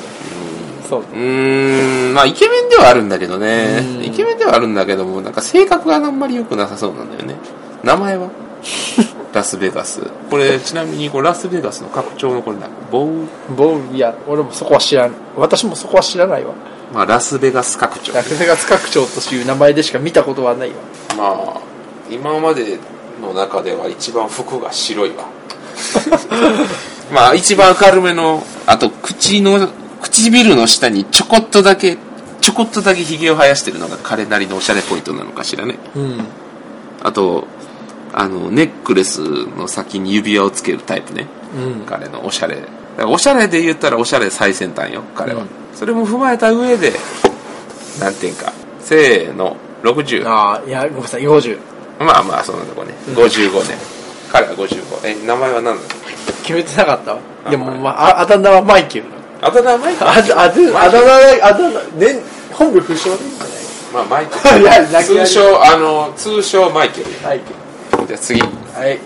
[0.87, 1.01] そう。
[1.01, 3.79] ねうーんまあイケメンではあるんだけどね。
[3.81, 4.03] うん。
[4.03, 7.35] イケメンではあるんだけどもなんか性格があんまり良くなさそうなんだよね。
[7.83, 8.29] 名前は？
[9.33, 10.01] ラスベガス。
[10.29, 13.09] これちなみにこれラスベガスの拡張のこれなんかボウ
[13.55, 15.11] ボールいや俺もそこは知らん。
[15.35, 16.53] 私もそこは知らないわ。
[16.93, 18.13] まあラスベガス拡張。
[18.13, 20.75] ラスベガス拡張という名前でしか見たことはないわ。
[21.17, 21.23] ま
[21.57, 21.61] あ
[22.09, 22.79] 今まで
[23.21, 25.25] の中では一番服が白いわ。
[27.13, 29.69] まあ一番明るめのあと口の
[30.01, 31.97] 唇の下にちょこっとだけ
[32.41, 35.77] ちょこっとだけひげを生やしてるのが彼なりのおしゃれポイントなのかしらね。
[35.95, 36.21] うん。
[37.03, 37.45] あと
[38.13, 39.21] あのネックレス
[39.57, 41.27] の先に指輪をつけるタイプね。
[41.55, 41.85] うん。
[41.85, 42.57] 彼のおしゃれ。
[43.05, 45.47] おしゃれで言ったらおしゃれ最先端よ彼は、うん。
[45.75, 46.93] それも踏まえた上で
[47.99, 51.59] 何点かせーの60ああいやごめんなさい40
[51.99, 52.93] まあまあそんなとこね。
[53.07, 53.77] 55年
[54.31, 55.83] 彼は55え名前は何だ？
[56.43, 57.13] 決めてなかった？
[57.13, 59.05] わあでも、まあ、ああだ名はマイケル
[59.41, 62.21] あだ名マイケルあ、あ、あだ名、あだ名、ね、
[62.53, 63.45] 本部不詳でいいんじ
[63.93, 64.61] まあマイケル。
[64.61, 67.07] いや通称あの通称マイケル。
[67.23, 67.41] ゃない。
[68.07, 68.41] じゃあ次。
[68.41, 68.47] は
[68.87, 68.99] い。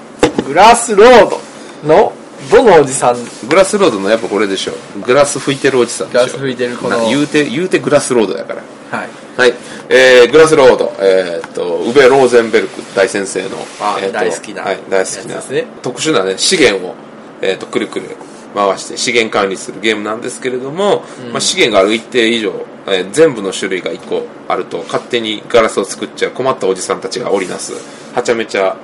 [0.46, 1.40] グラスロード
[1.84, 2.14] の、
[2.50, 3.18] どのおじさん、
[3.48, 4.74] グラスロードのやっぱこれでしょ
[5.06, 6.98] グラス拭いてるおじさんでしょグラス拭いてるこの。
[6.98, 8.98] な言うて言うてグラスロードやから。
[8.98, 9.10] はい。
[9.38, 9.54] はい、
[9.90, 15.66] えー、グラスロード、えーっとウベ・ローゼンベルク大先生の、あえー大好きなはい、大好きなね。
[15.82, 16.96] 特殊な、ね、資源を、
[17.42, 18.16] えーっとくるくる
[18.54, 22.54] 回して資源管理するゲームなんですけれども、まあ、資源がある一定以上、
[22.88, 27.74] えー全部の種類が1個あると勝手にガラスを作っちゃう困ったおじさんたちが織りなす
[28.16, 28.76] はちゃめちゃ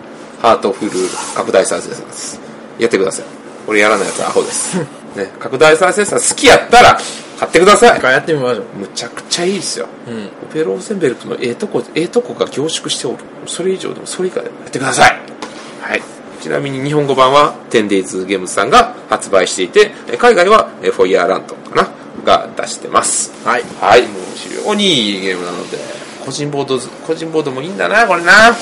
[0.41, 0.91] ハートフル
[1.35, 2.39] 拡大再生産です。
[2.77, 3.25] やってください。
[3.67, 4.77] 俺やらないやつはアホです、
[5.17, 6.97] ね、拡大再生産好きやったら
[7.39, 7.97] 買ってください。
[7.97, 8.63] 一回やってみましょう。
[8.77, 10.29] むちゃくちゃいいですよ、うん。
[10.53, 13.17] ペローセンベルクのええとこええとこが凝縮しておる。
[13.47, 15.19] それ以上でもそれ以下でもやってください。
[15.81, 16.16] はい
[16.47, 21.89] ちなみに日本語版は 10days ゲームズさんが発売していてえ海外はえフォイヤーランドかな
[22.23, 23.33] が出してます。
[23.45, 23.63] はい。
[23.81, 24.03] はい。
[24.03, 25.77] もう非常にいいゲームなので
[26.23, 28.55] 個人ボードず個人ボードもいいんだなこれな。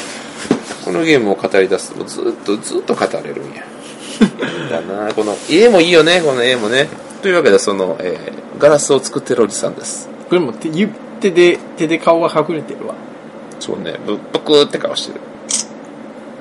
[0.83, 3.63] このゲームを語り出すとずっとずっと語れるんや。
[3.63, 5.13] いいんだな。
[5.13, 6.89] この絵もいいよねこの絵もね。
[7.21, 10.09] というわけでその、えーガラスを作ってるおじさんです。
[10.29, 12.95] これも手ゆ手で、手で顔が隠れてるわ。
[13.59, 13.99] そうね。
[14.05, 15.19] ぶぶくーって顔してる。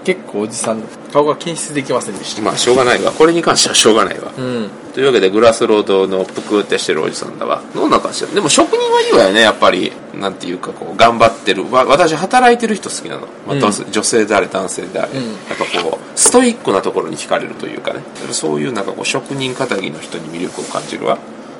[0.04, 2.42] 結構おじさんの顔が検出できませんでした。
[2.42, 3.12] まあしょうがないわ。
[3.12, 4.68] これに関してはしょうがないわ、うん。
[4.92, 9.92] というわけでグラスロードのぷくーってしてるおじさんだわどんかしらでも職人はいいわよねやっぱり。
[10.12, 11.70] なんていうかこう頑張ってる。
[11.70, 15.26] わ私働いてる人好きなの、まあ女性であれ男性であれ、うん。
[15.26, 18.00] やっぱこうストイックなところに惹かれるというかね。
[18.32, 21.18] そういうなんかこう職人かたぎの人に魅力を感じるわ。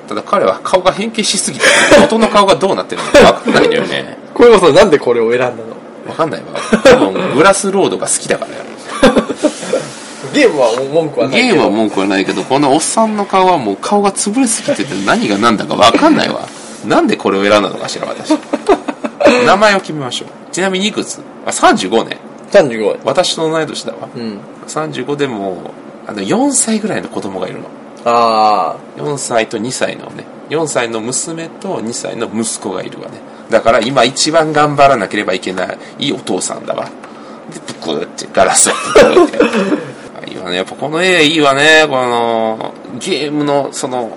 [0.09, 1.65] ただ彼は顔が変形しすぎて
[1.99, 4.17] 元の顔がどうなってるのか分かんないんだよね。
[4.33, 5.55] これこそなんでこれを選んだの？
[6.07, 6.47] 分かんないわ。
[6.83, 8.74] 多分グラスロードが好きだからや
[10.33, 11.41] ゲームは文句はない。
[11.43, 16.41] ゲームは文句はないけど、このおっさんの顔はもう顔が潰れすぎてて何が何だか分かんないわ。
[16.85, 18.31] なんでこれを選んだのかしら、私。
[19.45, 20.27] 名前を決めましょう。
[20.51, 21.19] ちなみにいくつ？
[21.45, 22.17] あ、35年。
[22.51, 24.07] 35私と同い年だわ。
[24.15, 24.39] うん。
[24.67, 25.71] 35でも、
[26.07, 27.65] あの、4歳ぐらいの子供がいるの。
[28.07, 33.13] あ4歳と2歳のね、4歳の娘と2歳の息子がいるわね。
[33.49, 36.87] だから今一番頑張らなければいけないいいお父さんだわ。
[37.55, 38.75] で、ぷくーってガラスをっ
[40.25, 40.31] て。
[40.31, 40.57] いいわね。
[40.57, 41.85] やっぱこの絵いいわね。
[41.87, 44.15] この、ゲームのその、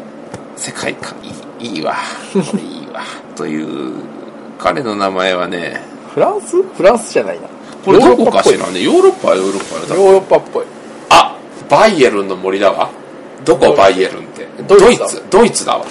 [0.57, 1.97] 世界観いいいいわ。
[2.33, 3.03] これいいわ。
[3.37, 3.95] という、
[4.59, 6.11] 彼の名前はね、あ。
[6.11, 6.63] フランス？
[6.63, 7.47] フランスじゃないな。
[7.85, 8.83] これどこかしヨらね。
[8.83, 9.95] ヨーロッパはヨーロッパだ。
[9.95, 10.67] ーロッパっぽい。
[11.11, 11.37] あ
[11.71, 12.91] バイエルンの森だわ
[13.45, 14.47] どこバイエルンって？
[14.67, 15.85] ドイツだドイツだわ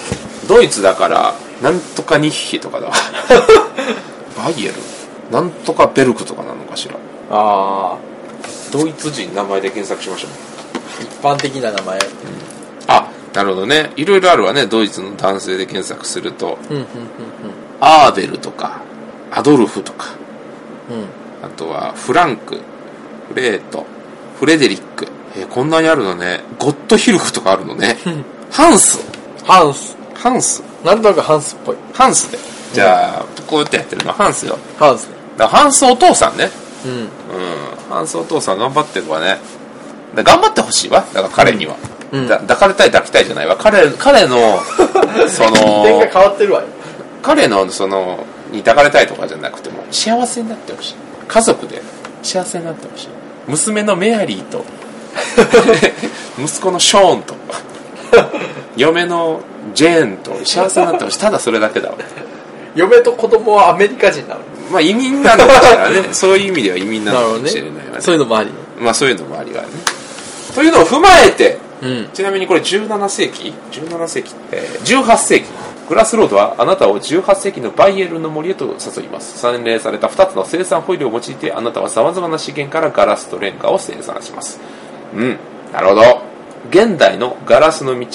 [0.48, 2.92] ドイツだからなんとかニッヒとかだわ
[4.36, 5.32] バイエルン？
[5.32, 6.94] なんとかベルクとかなのかしら
[7.30, 7.98] ああ。
[8.72, 10.30] ドイツ人名前で検索しましょう
[11.02, 11.98] 一般的な名前。
[12.86, 16.86] あなるほどねいろいろあるわねドイツの男性で検索するとうん、うん、
[17.80, 18.80] アーベルとか
[19.30, 20.06] アドルフとか
[20.90, 21.06] うん、うん。
[21.42, 22.60] あとはフランク
[23.28, 23.84] フレート
[24.38, 25.06] フレデリック
[25.36, 27.96] えーこんなにあるのねゴットヒルフとかあるのね
[28.50, 29.18] ハンス
[29.48, 29.96] ハンス。
[30.14, 31.76] ハンスなんとなくハンスっぽい。
[31.94, 32.38] ハンスで。
[32.74, 34.58] じゃあ、こうやってやってるのはハンスよ。
[34.78, 35.14] ハンスね。
[35.38, 36.50] だからハンスお父さんね。
[36.84, 36.92] うん。
[36.92, 37.08] うん。
[37.88, 39.38] ハンスお父さん頑張ってるわね。
[40.14, 41.00] だ頑張ってほしいわ。
[41.12, 41.76] だから彼には。
[42.10, 43.56] うんだ抱かれたい抱きたいじゃないわ。
[43.56, 44.60] 彼、彼の、
[45.28, 46.66] その、変わってるわよ。
[47.22, 50.94] 彼のその、に抱かれたいとかじゃなくても、幸せになってほしい。
[51.26, 51.82] 家族で
[52.22, 53.08] 幸せになってほしい。
[53.46, 54.64] 娘のメアリーと、
[56.38, 57.34] 息子のショーンと、
[58.76, 59.40] 嫁の
[59.74, 61.18] ジェーンと幸せになってほしい。
[61.18, 61.96] ただそれだけだわ。
[62.74, 64.40] 嫁と子供はアメリカ人なの。
[64.70, 66.08] まあ移民なのかしらね。
[66.12, 68.00] そういう意味では移民なのかもしれないわね。。
[68.00, 68.50] そういうのもあり。
[68.78, 69.68] まあそういうのもありはね。
[70.54, 72.08] というのを踏まえて、うん。
[72.12, 75.46] ちなみにこれ17世紀 ?17 世紀、えー、18世紀。
[75.88, 79.38] グラスロードはあなたを18世紀のバイエルンの森へと誘います。
[79.38, 84.60] 洗練された2つの生産ホイールを用いてあなたは様々な資源からガラスとレンガを生産します。
[85.14, 85.38] うん。
[85.72, 86.02] なるほど。
[86.70, 88.06] 現代のガラスの道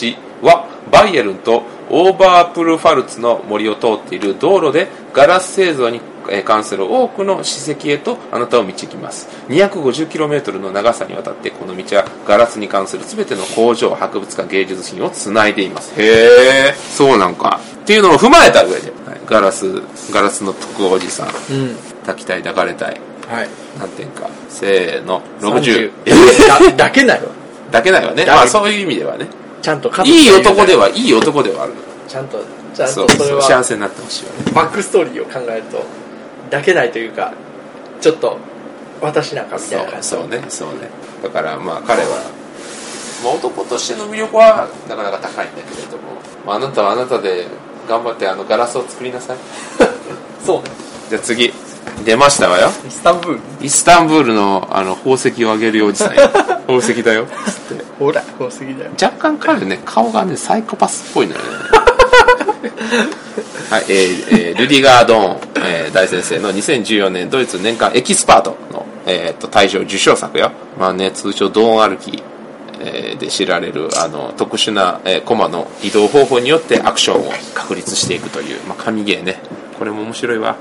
[0.43, 6.12] はバイエルンとオーバープルファルツの森を通っている道路でガラス製造にえー
[6.45, 9.27] 関する多くの史跡へとあなたを導きます。
[9.49, 15.93] 250km の長さにわたってこの道はガラスに関する全ての工場博物館芸術品をつないでいます。
[15.99, 17.59] へえそうなんか。
[17.83, 19.21] っていうのを踏まえた上で、はい。
[19.25, 21.75] ガラスガラスの徳おじさんうん。
[22.01, 22.99] 抱きたい抱かれたい。
[23.27, 23.49] はい。
[23.79, 27.27] 何点かせーの60 30えだ、だけないわ。
[27.67, 28.25] 抱けないわね。
[28.25, 29.27] だまあそういう意味ではね。
[29.61, 30.83] ちゃんといい男では。
[30.83, 31.73] はいい男ではある。
[32.07, 32.37] ちゃんと、
[32.73, 34.51] ちゃんとそれそう幸は、せになってほしいわね。
[34.53, 35.83] バックストーリーを考えると、
[36.53, 37.33] だけないというか、
[37.99, 38.37] ちょっと、
[39.01, 39.91] 私なんかみたいな。
[39.91, 40.07] 感じ。
[40.07, 40.89] そうそうねそうね。
[41.23, 42.09] だからまあ彼は
[43.23, 46.03] まあ、男としての魅力はなかなか高いんだけれども、
[46.45, 47.47] まあ、あなたはあなたで
[47.87, 49.37] 頑張ってあのガラスを作りなさい。
[50.45, 50.69] そうね。
[51.09, 51.51] じゃあ次
[52.05, 52.69] 出ましたわよ。
[52.87, 53.39] イスタンブール。
[53.61, 56.29] イスタンブールのあの宝石をあげるおじさんよ。
[56.67, 57.25] 宝石だよ。
[57.25, 57.83] つって。
[57.97, 58.91] ほら宝石だよ。
[59.01, 61.82] 若干彼ね顔がねサイコパスっぽいのよね
[63.69, 70.51] はいえーえールディガー・ドーン、えー大先生の2014年ドイツ年間エキスパートの、えー、と大賞受賞作よ。
[70.77, 72.23] まあね通称ドーン歩き、
[72.79, 79.37] えーで知られるあの特殊な、えーコマの移動方法によってアクションを確立していくという、まあ、神ゲーね。
[79.77, 80.55] これも面白いわ。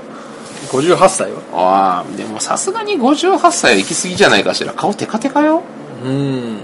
[0.71, 1.39] 58歳は？
[1.53, 4.73] ああでもさすがに58歳は行き過ぎじゃないかしら。
[4.73, 5.61] 顔テカテカよ。
[6.03, 6.57] うん。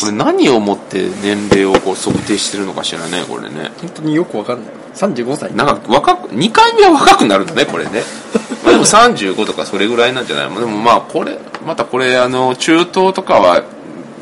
[0.00, 3.70] これ何をもって年齢をこう測定してるのかしらねこれね。
[3.80, 4.74] 本当によくわかんない。
[4.94, 5.54] 35歳。
[5.54, 8.02] なんか若く2回目は若くなるんだねこれね。
[8.64, 10.50] まあでも35とかそれぐらいなんじゃない？
[10.50, 13.62] のでもまあこれまたこれあの中東とかは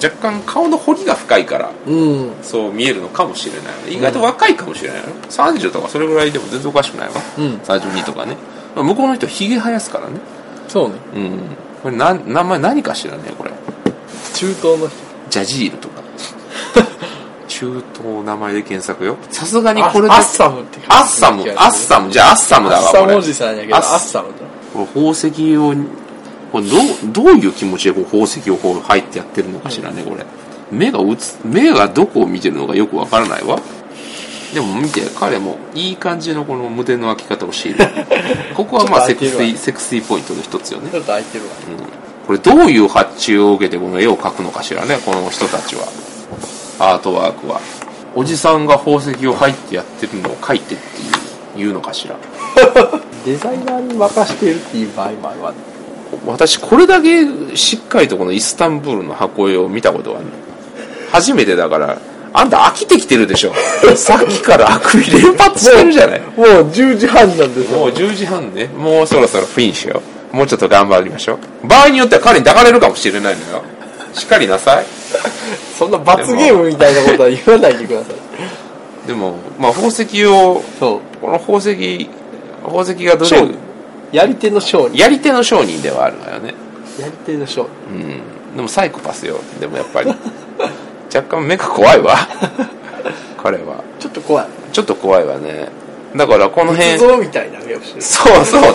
[0.02, 2.30] 若干顔の彫りが深いからうん。
[2.42, 3.58] そう見えるのかもしれな
[3.88, 7.60] い意外と若いかもしれないよ、30とかそれぐらいでも全然おかしくないわ、うん。
[7.64, 8.36] 32とかね。
[8.74, 10.14] まあ向こうの人ひげ生やすからね。
[10.68, 10.94] そうね。
[11.14, 11.32] うん。
[11.82, 13.50] これな名前何かしらねこれ。
[14.34, 14.96] 中東の人。
[15.30, 16.01] ジャジールとか
[17.62, 19.16] 中東名前で検索よ。
[19.30, 21.42] さすがにこれでアッサムってアッサム。
[21.42, 22.98] アッサムじゃあアッサムだわこれ。
[22.98, 24.34] アッサムおじさんやけどアアッッサムだ
[24.72, 25.74] これ宝石を
[26.50, 30.26] これどうどういう気持ちでこう宝石をこう入ってやってるのかしらねこれ。
[30.72, 33.60] 目がうつ目がどこを見てるのかよくわからないわ。
[34.52, 37.86] でも見て彼もいい感じのこの胸の開き方をしている。
[38.56, 40.90] ここはまあセクシーセクシーポイントの一つよね。
[40.90, 41.50] ちょっと空いてるわ。
[42.26, 45.86] これどういう発注を受けてこの絵を描くのかしらねこの人たちは
[46.82, 47.60] アートワークは。
[48.14, 51.12] おじさんが宝石を入ってやってるのを描いてっていう
[51.56, 52.16] 言うのかしら。
[53.24, 55.42] デザイナーに任してるっていう場合もある。
[55.42, 55.56] わね
[56.26, 57.24] 私これだけ
[57.56, 60.26] しっかりとこのイスタンブールの箱絵を見たことはない
[61.10, 61.96] 初めてだから
[62.34, 63.52] あんた飽きてきてるでしょ。
[63.96, 66.20] さっきからあくび連発してるじゃない。
[66.36, 68.66] もう10時半なんですもう10時半ね。
[68.76, 70.02] もうそろそろフィニッシュよ。
[70.32, 71.66] もうちょっと頑張りましょう。
[71.66, 73.62] 場合によっては彼に抱かれるかもしれないのよ
[74.12, 74.86] しっかりなさい。
[75.78, 79.06] そんな罰ゲームみたいなことは言わないでください。
[79.06, 82.08] でもまあ宝石をこの宝石
[82.64, 83.54] 宝石がど商れ人
[84.12, 86.54] やり手の商人やり手の商人ではあるわよね。
[87.00, 88.56] やり手の商人うん。
[88.56, 89.40] でもサイコパスよ。
[89.58, 90.10] でもやっぱり。
[91.14, 92.16] 若干目が怖いわ。
[93.42, 93.82] 彼は。
[93.98, 94.46] ちょっと怖い。
[94.72, 95.68] ちょっと怖いわね。
[96.14, 96.98] だからこの辺。
[98.00, 98.68] そうそうね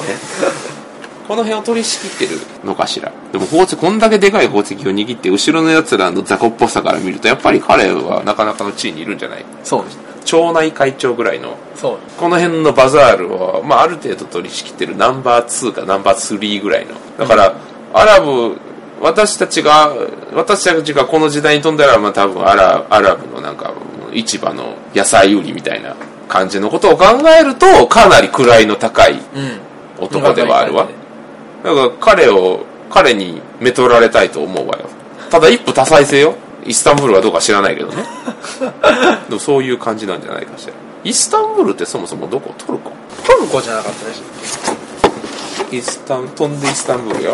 [1.27, 3.11] この辺を取り仕切ってるのかしら。
[3.31, 9.45] でも宝石こんだけでかい宝石を握って後ろのやつらの雑魚っぽさから見るとやっぱり彼はなかなかの地位にいるんじゃない？
[9.63, 9.99] そうです。
[10.25, 11.55] 町内会長ぐらいの。
[11.75, 11.97] そう。
[12.17, 16.95] この辺のバザールを、まあ、ある程度取り仕切ってるナンバー2かナンバー3ぐらいの。
[17.17, 17.55] だから、
[17.93, 18.57] アラブ
[19.01, 19.93] 私たちが
[20.33, 23.73] 私たちがこの時代に飛んだら、まあ、多分アラアラブのなんか
[24.13, 25.95] 市場の野菜売りみたいな
[26.27, 27.05] 感じのことを考
[27.39, 29.21] えるとかなり位の高いうん。
[29.99, 30.87] 男ではあるわ
[31.63, 34.89] だから彼を彼にめとられたいと思うわよ。
[35.29, 36.35] ただ一夫多妻制よ。
[36.65, 38.03] イスタンブールはどうか知らないけどね。
[39.29, 40.73] でもそういう感じなんじゃないかしら。
[41.03, 42.53] イスタンブールってそもそもどこ？
[42.57, 42.91] トルコ？
[43.25, 44.21] トルコじゃなかったでし
[45.71, 47.33] イスタン飛んでイスタンブールよ。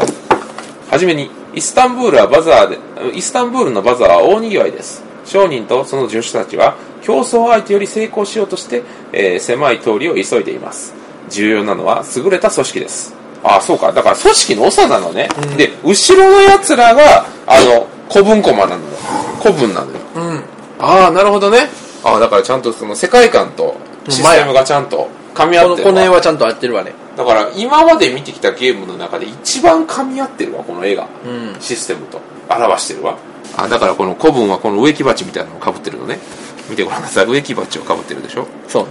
[0.89, 2.78] はじめにイスタンブールはバザーで
[3.15, 5.03] イスタンブールのバザーは大にぎわいです。
[5.26, 10.93] 商人とその助手たちは競争相手より成功しようとして、えー狭い通りを急いでいます。
[11.30, 13.91] 重要なのは優れた組織ですああそうか。
[13.91, 18.84] だから組織の長なのね、で後ろのやつらがあの古文コマなの。
[18.84, 18.88] よ
[19.41, 19.98] 古文なのよ。
[20.16, 20.44] ょうん。
[20.80, 21.68] ああなるほどね。
[22.04, 23.76] ああだからちゃんとその世界観と
[24.10, 25.91] システムがちゃんと噛み合ってるわ。
[25.91, 26.94] この辺はちゃんと合ってるわね。
[27.18, 31.56] だから今まで見てきたゲームの中で一番噛み合ってるわこの絵が、うん。
[31.60, 32.22] システムと。
[32.50, 33.18] 表してるわ。
[33.56, 36.20] あだからこの古文はこの植木鉢みたいなのをかぶってるのね。
[36.70, 37.28] 見てごらんなさい。
[37.28, 38.48] 植木鉢をかぶってるでしょ。
[38.68, 38.86] そう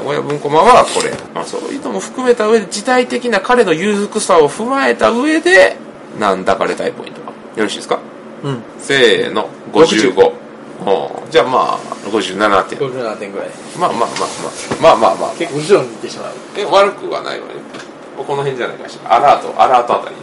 [0.00, 5.76] 名古屋文庫マはこれ、まあ、そういうのも含めた上で時代的な彼の裕福さを踏まえた上で
[6.18, 7.20] 何だかれたいポイント。
[7.20, 7.98] よろしいですか？
[8.42, 8.62] うん。
[8.78, 9.48] せーの。
[9.72, 10.32] 55
[10.86, 11.78] おじゃあまあ
[12.08, 12.78] 57点。
[12.78, 13.48] 57点ぐらい。
[13.78, 14.16] まあまあまあまあ
[14.80, 15.34] まあまあまあ。
[15.36, 16.32] 結構後ろに行ってしまう。
[16.56, 17.52] え悪くはないわね
[18.16, 19.14] この辺じゃないかしら。
[19.16, 20.16] アラートアラートあたり。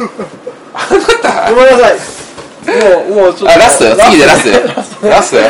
[0.72, 0.88] あ
[1.22, 1.50] なた。
[1.52, 1.98] ごめんなさい
[2.66, 3.50] もうもうちょっと。
[3.50, 3.96] あラストよ。
[3.96, 4.60] 次でラストよ。
[5.10, 5.42] ラストよ。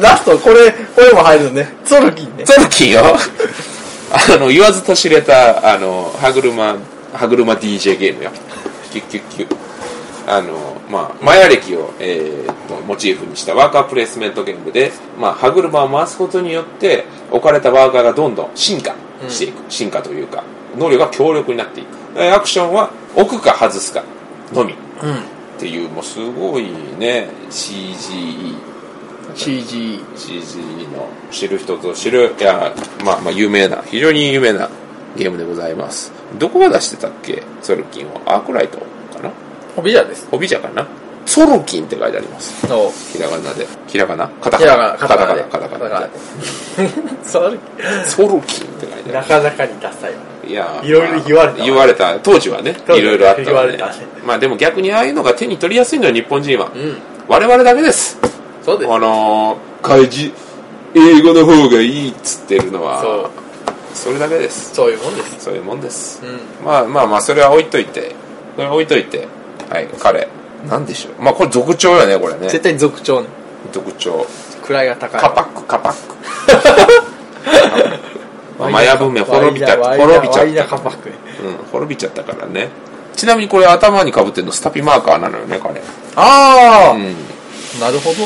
[0.00, 0.38] ラスト。
[0.38, 1.74] これこれも入るのね。
[1.84, 2.44] ツォルキンね。
[2.44, 3.16] トルキーよ。
[4.12, 6.76] あの言わずと知れたあの歯車
[7.12, 8.30] 歯車 DJ ゲームよ。
[8.92, 9.56] キュッキュッキュッ。
[10.28, 18.94] あのまあマヤ歴を、えーとモチーフにしたワーカープレイスメントゲームで、まあ、歯車を回すことによって置かれたワーカーがどんどん進化
[19.28, 20.42] していく、進化というか
[20.76, 21.86] 能力が強力になっていく。
[22.16, 24.02] えーアクションは置くか外すか
[24.52, 24.74] のみ。
[25.02, 28.54] うんっていうもうすごいね CG
[29.34, 30.58] CG CG
[30.94, 32.34] の知る人ぞ知る。
[32.38, 32.72] いや
[33.04, 34.68] まあまあ有名な非常に有名な
[35.16, 36.12] ゲームでございます。
[36.38, 38.20] どこが出してたっけソルキンは。
[38.26, 38.84] アークライトか
[39.22, 39.30] な？
[39.74, 40.28] ホビジャーです。
[40.30, 40.86] ホビジャかな？
[41.26, 42.66] ソルキンって書いてあります。
[42.68, 43.66] のひらがなで。
[43.88, 44.28] ひらがな？
[44.28, 44.96] カタカナ。
[44.96, 45.42] カタカナで。
[45.44, 46.08] カタカナ
[47.24, 47.58] ソル
[48.42, 48.66] キン。
[48.66, 50.18] って書いてあなかなかにダサいわ。
[50.18, 52.18] るいやいろいろ言われたわ言われた。
[52.20, 56.70] 当時はねいろいろあった言われたねまあでも逆にああいうのが手に取りやすいのよ日本人は。
[56.74, 56.96] うん。
[57.28, 58.18] 我々だけです。
[58.62, 58.92] そうです。
[58.92, 60.32] あのー、開示
[60.94, 63.30] 英語の方がいいっつってるのはそう。
[63.94, 64.74] それだけです。
[64.74, 65.44] そういうもんです。
[65.44, 66.64] そういうもんです、うん。
[66.64, 68.14] まあまあまあそれは置いといて。
[68.54, 69.26] それは置いといて。
[69.70, 70.28] はい彼。
[70.68, 71.22] なんでしょう。
[71.22, 72.48] まあこれ族長やねこれね。
[72.48, 73.28] 絶対族長ね。
[73.72, 74.26] 族長。
[74.68, 75.20] 位が高い。
[75.20, 76.14] カパックカパック。
[77.46, 78.05] ま あ
[78.58, 82.68] マヤ文明滅びたワイナ滅びちゃったうん滅びちゃったからね。
[83.14, 85.80] ちなみにこれ頭にかぶってるのスタピマーカーなのよね彼。
[86.16, 87.80] ああ、うん。
[87.80, 88.16] なるほど。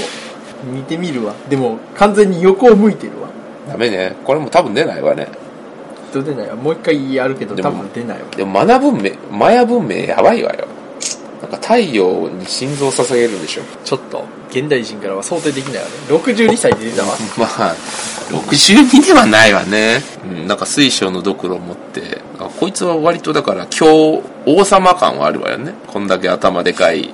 [0.73, 1.35] 見てみるわ。
[1.49, 3.29] でも完全に横を向いてるわ。
[3.69, 4.17] ダメね。
[4.25, 5.29] これも多分出ないわね。
[6.13, 6.57] 出ないわ。
[6.57, 8.29] もう一回やるけどでも多分出ないわ。
[8.37, 10.67] でもマナ文明マヤ文明やばいわよ
[11.51, 13.63] か太陽に心臓を捧げるんでしょ？
[13.85, 15.95] ちょっと現代人からは想定できないわね。
[16.09, 17.15] 62歳で出たわ。
[17.37, 17.75] まあ
[18.31, 22.19] 62ではないわね、うん、なんか水晶のドクロを持って。
[22.39, 25.75] あこいつは割とだから今日王様感はあるわよね。
[25.87, 27.11] こんだけ頭でかい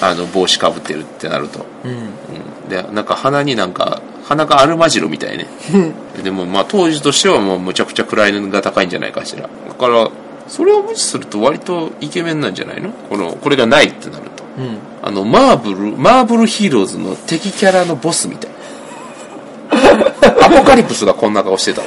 [0.00, 1.90] あの帽子かぶってるってなると、うん。
[1.90, 5.46] うん、でなんか鼻になんか鼻がアルマジロみたいね。
[6.24, 9.42] でもまあ当時としてはもうむちゃくちゃ位が高いんじゃないかしら。
[9.42, 10.10] だから
[10.48, 12.90] それを無視すると割とイケメンなんじゃないの？
[12.90, 14.44] このこれがないってなると。
[14.58, 14.78] うん。
[15.02, 18.50] あのマーベルマーベルヒーローズの敵キャラのボスみたい。
[20.44, 21.86] アポカリプスがこんな顔してたわ。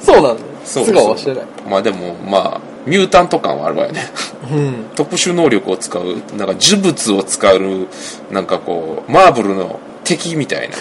[0.00, 0.30] そうなんだ。
[0.30, 0.84] よそう。
[0.84, 1.44] 素顔はしてない。
[1.68, 4.00] まあでもまあミュータント感はあるわよね。
[4.50, 4.84] うん。
[4.96, 6.02] 特殊能力を使う
[6.36, 7.88] なんか呪物を使う
[8.30, 10.76] なんかこうマーベルの敵みたいな。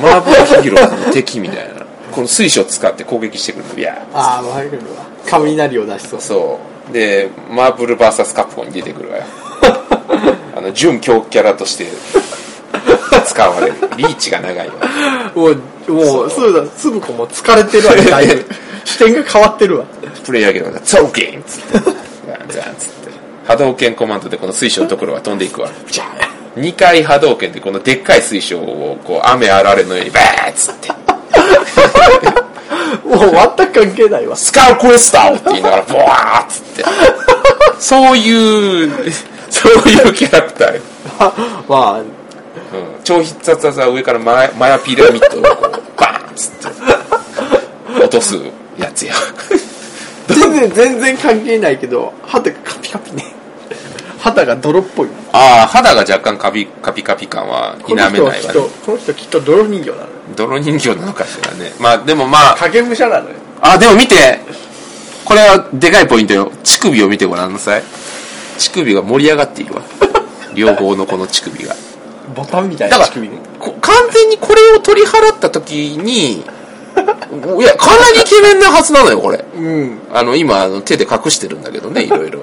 [0.00, 1.78] マーベルヒーローズの敵みたいな。
[2.12, 6.20] この水晶を使って攻撃してくるのいやああわかるわ雷を出しそう。
[6.20, 6.92] そう。
[6.92, 8.34] でマーブル VS.
[8.34, 9.24] カプコンに出てくるわよ。
[10.56, 11.86] あの準強キャラとして
[13.26, 13.74] 使われる。
[13.96, 14.74] リーチが長いわ。
[15.34, 16.52] もうもうそう。
[16.52, 16.64] だ。
[16.76, 18.46] すぶこも疲れてるわね だいぶ。
[18.84, 19.84] 視点が変わってるわ。
[20.24, 21.78] プレイヤーゲームが「ゾーケン!」っつって。
[22.48, 23.10] ザンつって。
[23.46, 25.68] 波動拳コマンドでこの水晶のところが飛んでいくわ。
[25.90, 26.04] じゃ
[26.56, 30.90] 2回波動拳でこのでっかい水晶をこう雨あられのようにバーッつって。
[30.90, 31.18] あ
[33.04, 34.36] もう全く関係ないわ。
[34.36, 36.84] スカウクエスターって言いながらボワーッつって。
[37.78, 39.12] そういう
[39.50, 40.82] そういうキャラクターよ、
[41.68, 42.04] まあうん、
[43.02, 46.98] 超必殺技は上からマヤマヤピラミッドをこうバーンっつって。
[48.00, 48.36] 落とす
[48.78, 49.14] やつや。
[50.28, 53.24] 全然全然関係ないけど肌がカピカピね。
[54.18, 55.08] 肌が泥っぽい。
[55.08, 58.38] わああ肌が若干カピカピカピ感は否めないわね。
[58.84, 60.02] この人きっと泥人形なの。
[60.02, 60.08] よ
[60.46, 61.72] 泥人形なのかしらね。
[61.80, 63.36] まあでもまあ影武者なのよ。
[63.60, 64.38] あでも見て。
[65.24, 66.50] これはでかいポイントよ。
[66.62, 67.82] 乳首を見てごらんなさい。
[68.58, 69.82] 乳首が盛り上がっているわ。
[70.54, 71.74] 両方のこの乳首が。
[72.34, 73.38] ボタンみたいだからな乳首ね。
[73.58, 79.44] こ完全にこれを取り払った時に いやかなりイケメンなはずなのよこれ。
[79.56, 80.00] うん。
[80.14, 82.40] あの今あの手で隠してるんだけどねいろいろ。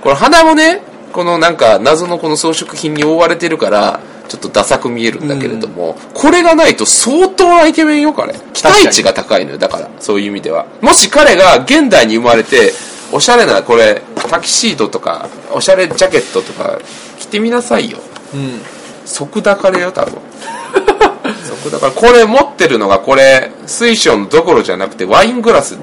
[0.00, 8.34] これ鼻もねこのなんか謎のこの装飾品に覆われてるからちょっとダサく見えるんだけれども、これがないと相当なイケメンよ彼。
[8.52, 10.66] 期待値が高いのよだからそういう意味では。
[10.80, 12.72] もし彼が現代に生まれて
[13.12, 16.78] おしゃれなこれタキシードとかおしゃれジャケットとか
[17.18, 17.98] 着てみなさいよ。
[18.34, 18.60] うん。
[19.04, 20.14] 即抱かれよ多分。
[21.44, 25.76] 即抱かれこれ持ってるのがこれ水晶のどころじゃなくてワイングラス。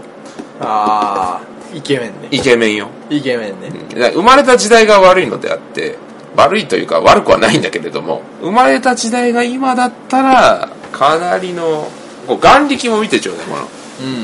[0.59, 2.27] ああイケメンね。
[2.31, 2.87] イケメンよ。
[3.09, 3.69] イケメンね。
[3.93, 5.97] だから生まれた時代が悪いのであって
[6.35, 11.87] 悪いというか悪くはないんだけれども生まれた時代が今だったらかなりの
[12.27, 13.67] こう眼力も見てちょうだいこの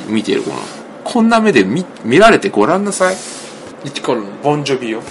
[0.08, 0.14] うん。
[0.14, 0.58] 見てるこの。
[1.04, 3.16] こんな目で見見られてごらんなさい。
[3.84, 5.02] 一コロンボンジョビよ。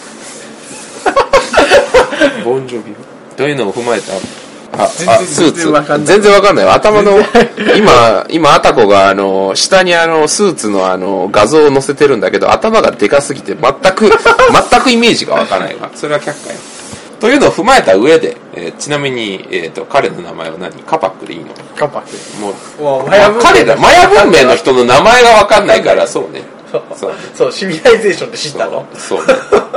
[2.44, 2.96] ボンジョビよ。
[3.36, 4.12] というのを踏まえた？
[4.76, 6.04] ああスーツ。
[6.04, 6.68] 全然わかんない。
[6.68, 7.18] 頭の
[7.76, 15.90] 今今アタコがあの下にあのスーツのあの画像を載せてるんだけど頭がでかすぎて全く全くイメージがわからないわ。
[15.94, 16.58] それは却下よ
[17.24, 20.82] というのを踏まえた上で、えーちなみに、えー、と彼の名前は何？
[20.82, 21.54] カパックでいいの？
[21.74, 22.08] カパク。
[22.78, 26.42] もうマヤ文明彼らマヤ文明の人の名前がわかんないからそうね。
[26.94, 27.12] そう。
[27.12, 28.86] ねそうシミュライゼーションで知ったの？
[28.92, 29.26] そう。
[29.26, 29.32] ね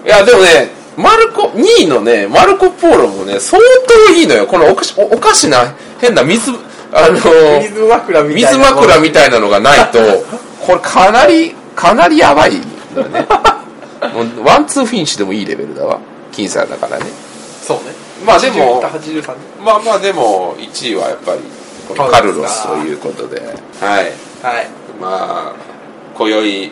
[0.05, 3.61] いやでもねマルコ2位のねマルコ・ポーロもね相
[4.07, 4.47] 当いいのよ。
[4.47, 6.51] このおかしおおかしな変な水
[6.91, 9.99] あのー 水枕みたい水な枕みたいなのがないと
[10.65, 12.61] これかなりかなりやばい
[12.95, 13.27] のよね。
[14.13, 15.99] もうワンツーフィニッシュでもいいレベルだわ。
[16.31, 17.05] 僅差だからね。
[17.65, 17.83] そうね。
[18.25, 21.39] まあでも83点まあまあでも1位はやっぱり
[22.11, 23.41] カルロスということで
[23.81, 24.67] はいはい
[25.01, 25.53] まあ
[26.17, 26.71] 今宵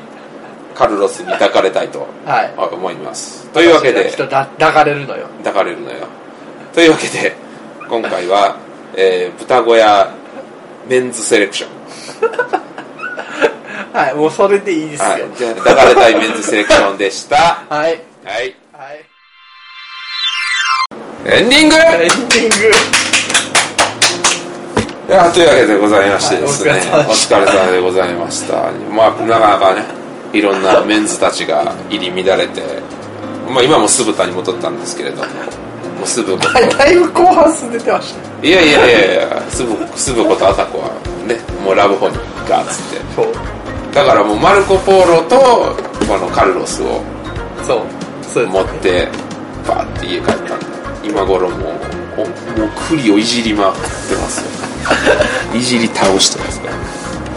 [0.73, 2.53] カルロスに抱かれたいとはい。
[2.57, 3.47] 思います。
[3.49, 5.27] というわけできっとだ抱かれるのよ。
[5.39, 6.07] 抱かれるのよ。
[6.73, 7.35] というわけで
[7.89, 8.57] 今回は、
[8.95, 10.09] えー豚小屋
[10.87, 11.69] メンズセレクション。
[13.93, 15.09] はいもうそれでいいですよ。
[15.09, 15.53] はい、じゃあ。
[15.55, 17.63] 抱かれたいメンズセレクションでした。
[17.69, 18.01] はい。
[18.25, 18.55] はい。
[18.73, 19.05] はい。
[21.25, 21.75] エンディング！
[21.75, 22.55] エンディング。
[25.09, 28.71] いやというわけでございましてですね、はいおお疲れ様でございました。
[28.89, 29.83] まあなかなかね
[30.33, 32.61] いろんなメンズたちが入り乱れて
[33.47, 38.47] まあ今も酢豚に戻ったんですけれどももう酢豚はいだいぶ後半数出てました。
[38.47, 40.89] いやいやいやいや酢豚とアタコは
[41.27, 42.15] ねもうラブホに
[42.49, 43.05] ガーッつって。
[43.15, 43.33] そう。
[43.93, 45.37] だからもうマルコ・ポーロと
[46.07, 47.01] このカルロスを
[47.63, 47.81] そう。
[48.23, 49.07] そう持って
[49.67, 51.59] バーって家帰ったんで今頃もう
[52.17, 54.49] おもう栗をいじりまくってますよ。
[55.55, 56.73] いじり倒してますから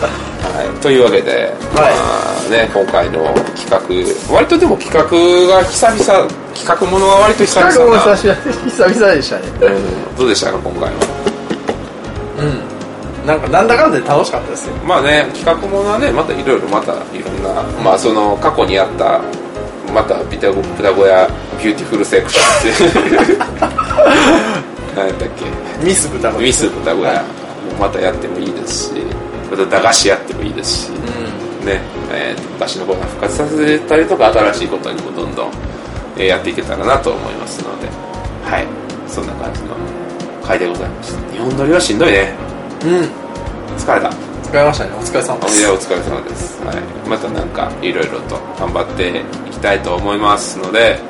[0.03, 3.25] はい、というわけで、まあね、今回の
[3.57, 5.03] 企画割とでも企画
[5.55, 9.43] が久々企画ものが割と久々な、久々でしたね。
[9.61, 10.91] うん、どうでしたか今回は？
[12.39, 12.43] う
[13.25, 13.27] ん。
[13.27, 14.75] なんかなんだかんだで楽しかったですよ。
[14.87, 19.21] まあね企画ものはねまたいろいろまたいろんなまあその過去にあった
[19.93, 21.29] またビタゴブタゴや
[21.63, 22.43] ビューティフルセクショ
[23.03, 23.37] ンって
[24.95, 25.85] 何だっけ？
[25.85, 27.29] ミス豚のミス豚小屋も
[27.81, 29.03] またやってもいいですし
[29.51, 30.91] また駄菓子やってもいいですし、
[31.65, 31.81] ね
[32.13, 35.53] えーと昔のことを復活させたりとか新しいことにもどんどん、
[36.17, 38.07] えーやっていけたらなと思いますので
[38.47, 38.67] はい。
[39.09, 39.75] そんな感じの
[40.43, 41.33] 回でございました。
[41.33, 42.35] 日本撮りはしんどいね。
[42.85, 42.91] うん。
[43.77, 44.09] 疲れた。
[44.09, 44.93] 疲れましたね。
[44.95, 45.61] お疲れ様です。
[45.61, 49.19] いやお疲れ様です、はい、またなんかいろいろと頑張って
[49.49, 51.01] いきたいと思いますので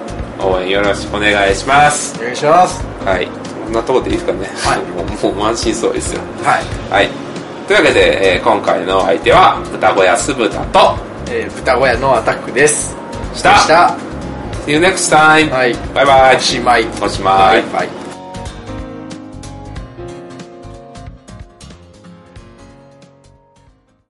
[0.40, 2.16] 応援よろしくお願いします。
[2.18, 2.82] お願いします。
[3.04, 3.28] はい。
[3.64, 4.80] そんなとこでいいですかね、はい。
[4.96, 6.20] もうもう満身創痍ですよ。
[6.42, 6.64] はい。
[6.90, 7.25] はい
[7.66, 10.96] というわけで、えー今回の相手は豚小屋酢豚と
[11.28, 12.96] えー豚小屋のアタックです。
[13.34, 13.54] した。
[13.54, 13.96] でした。
[14.66, 15.74] See you next time、はい。
[15.94, 16.86] バイバイおしまい。
[17.02, 17.62] おしまい。
[17.62, 18.05] バイバイ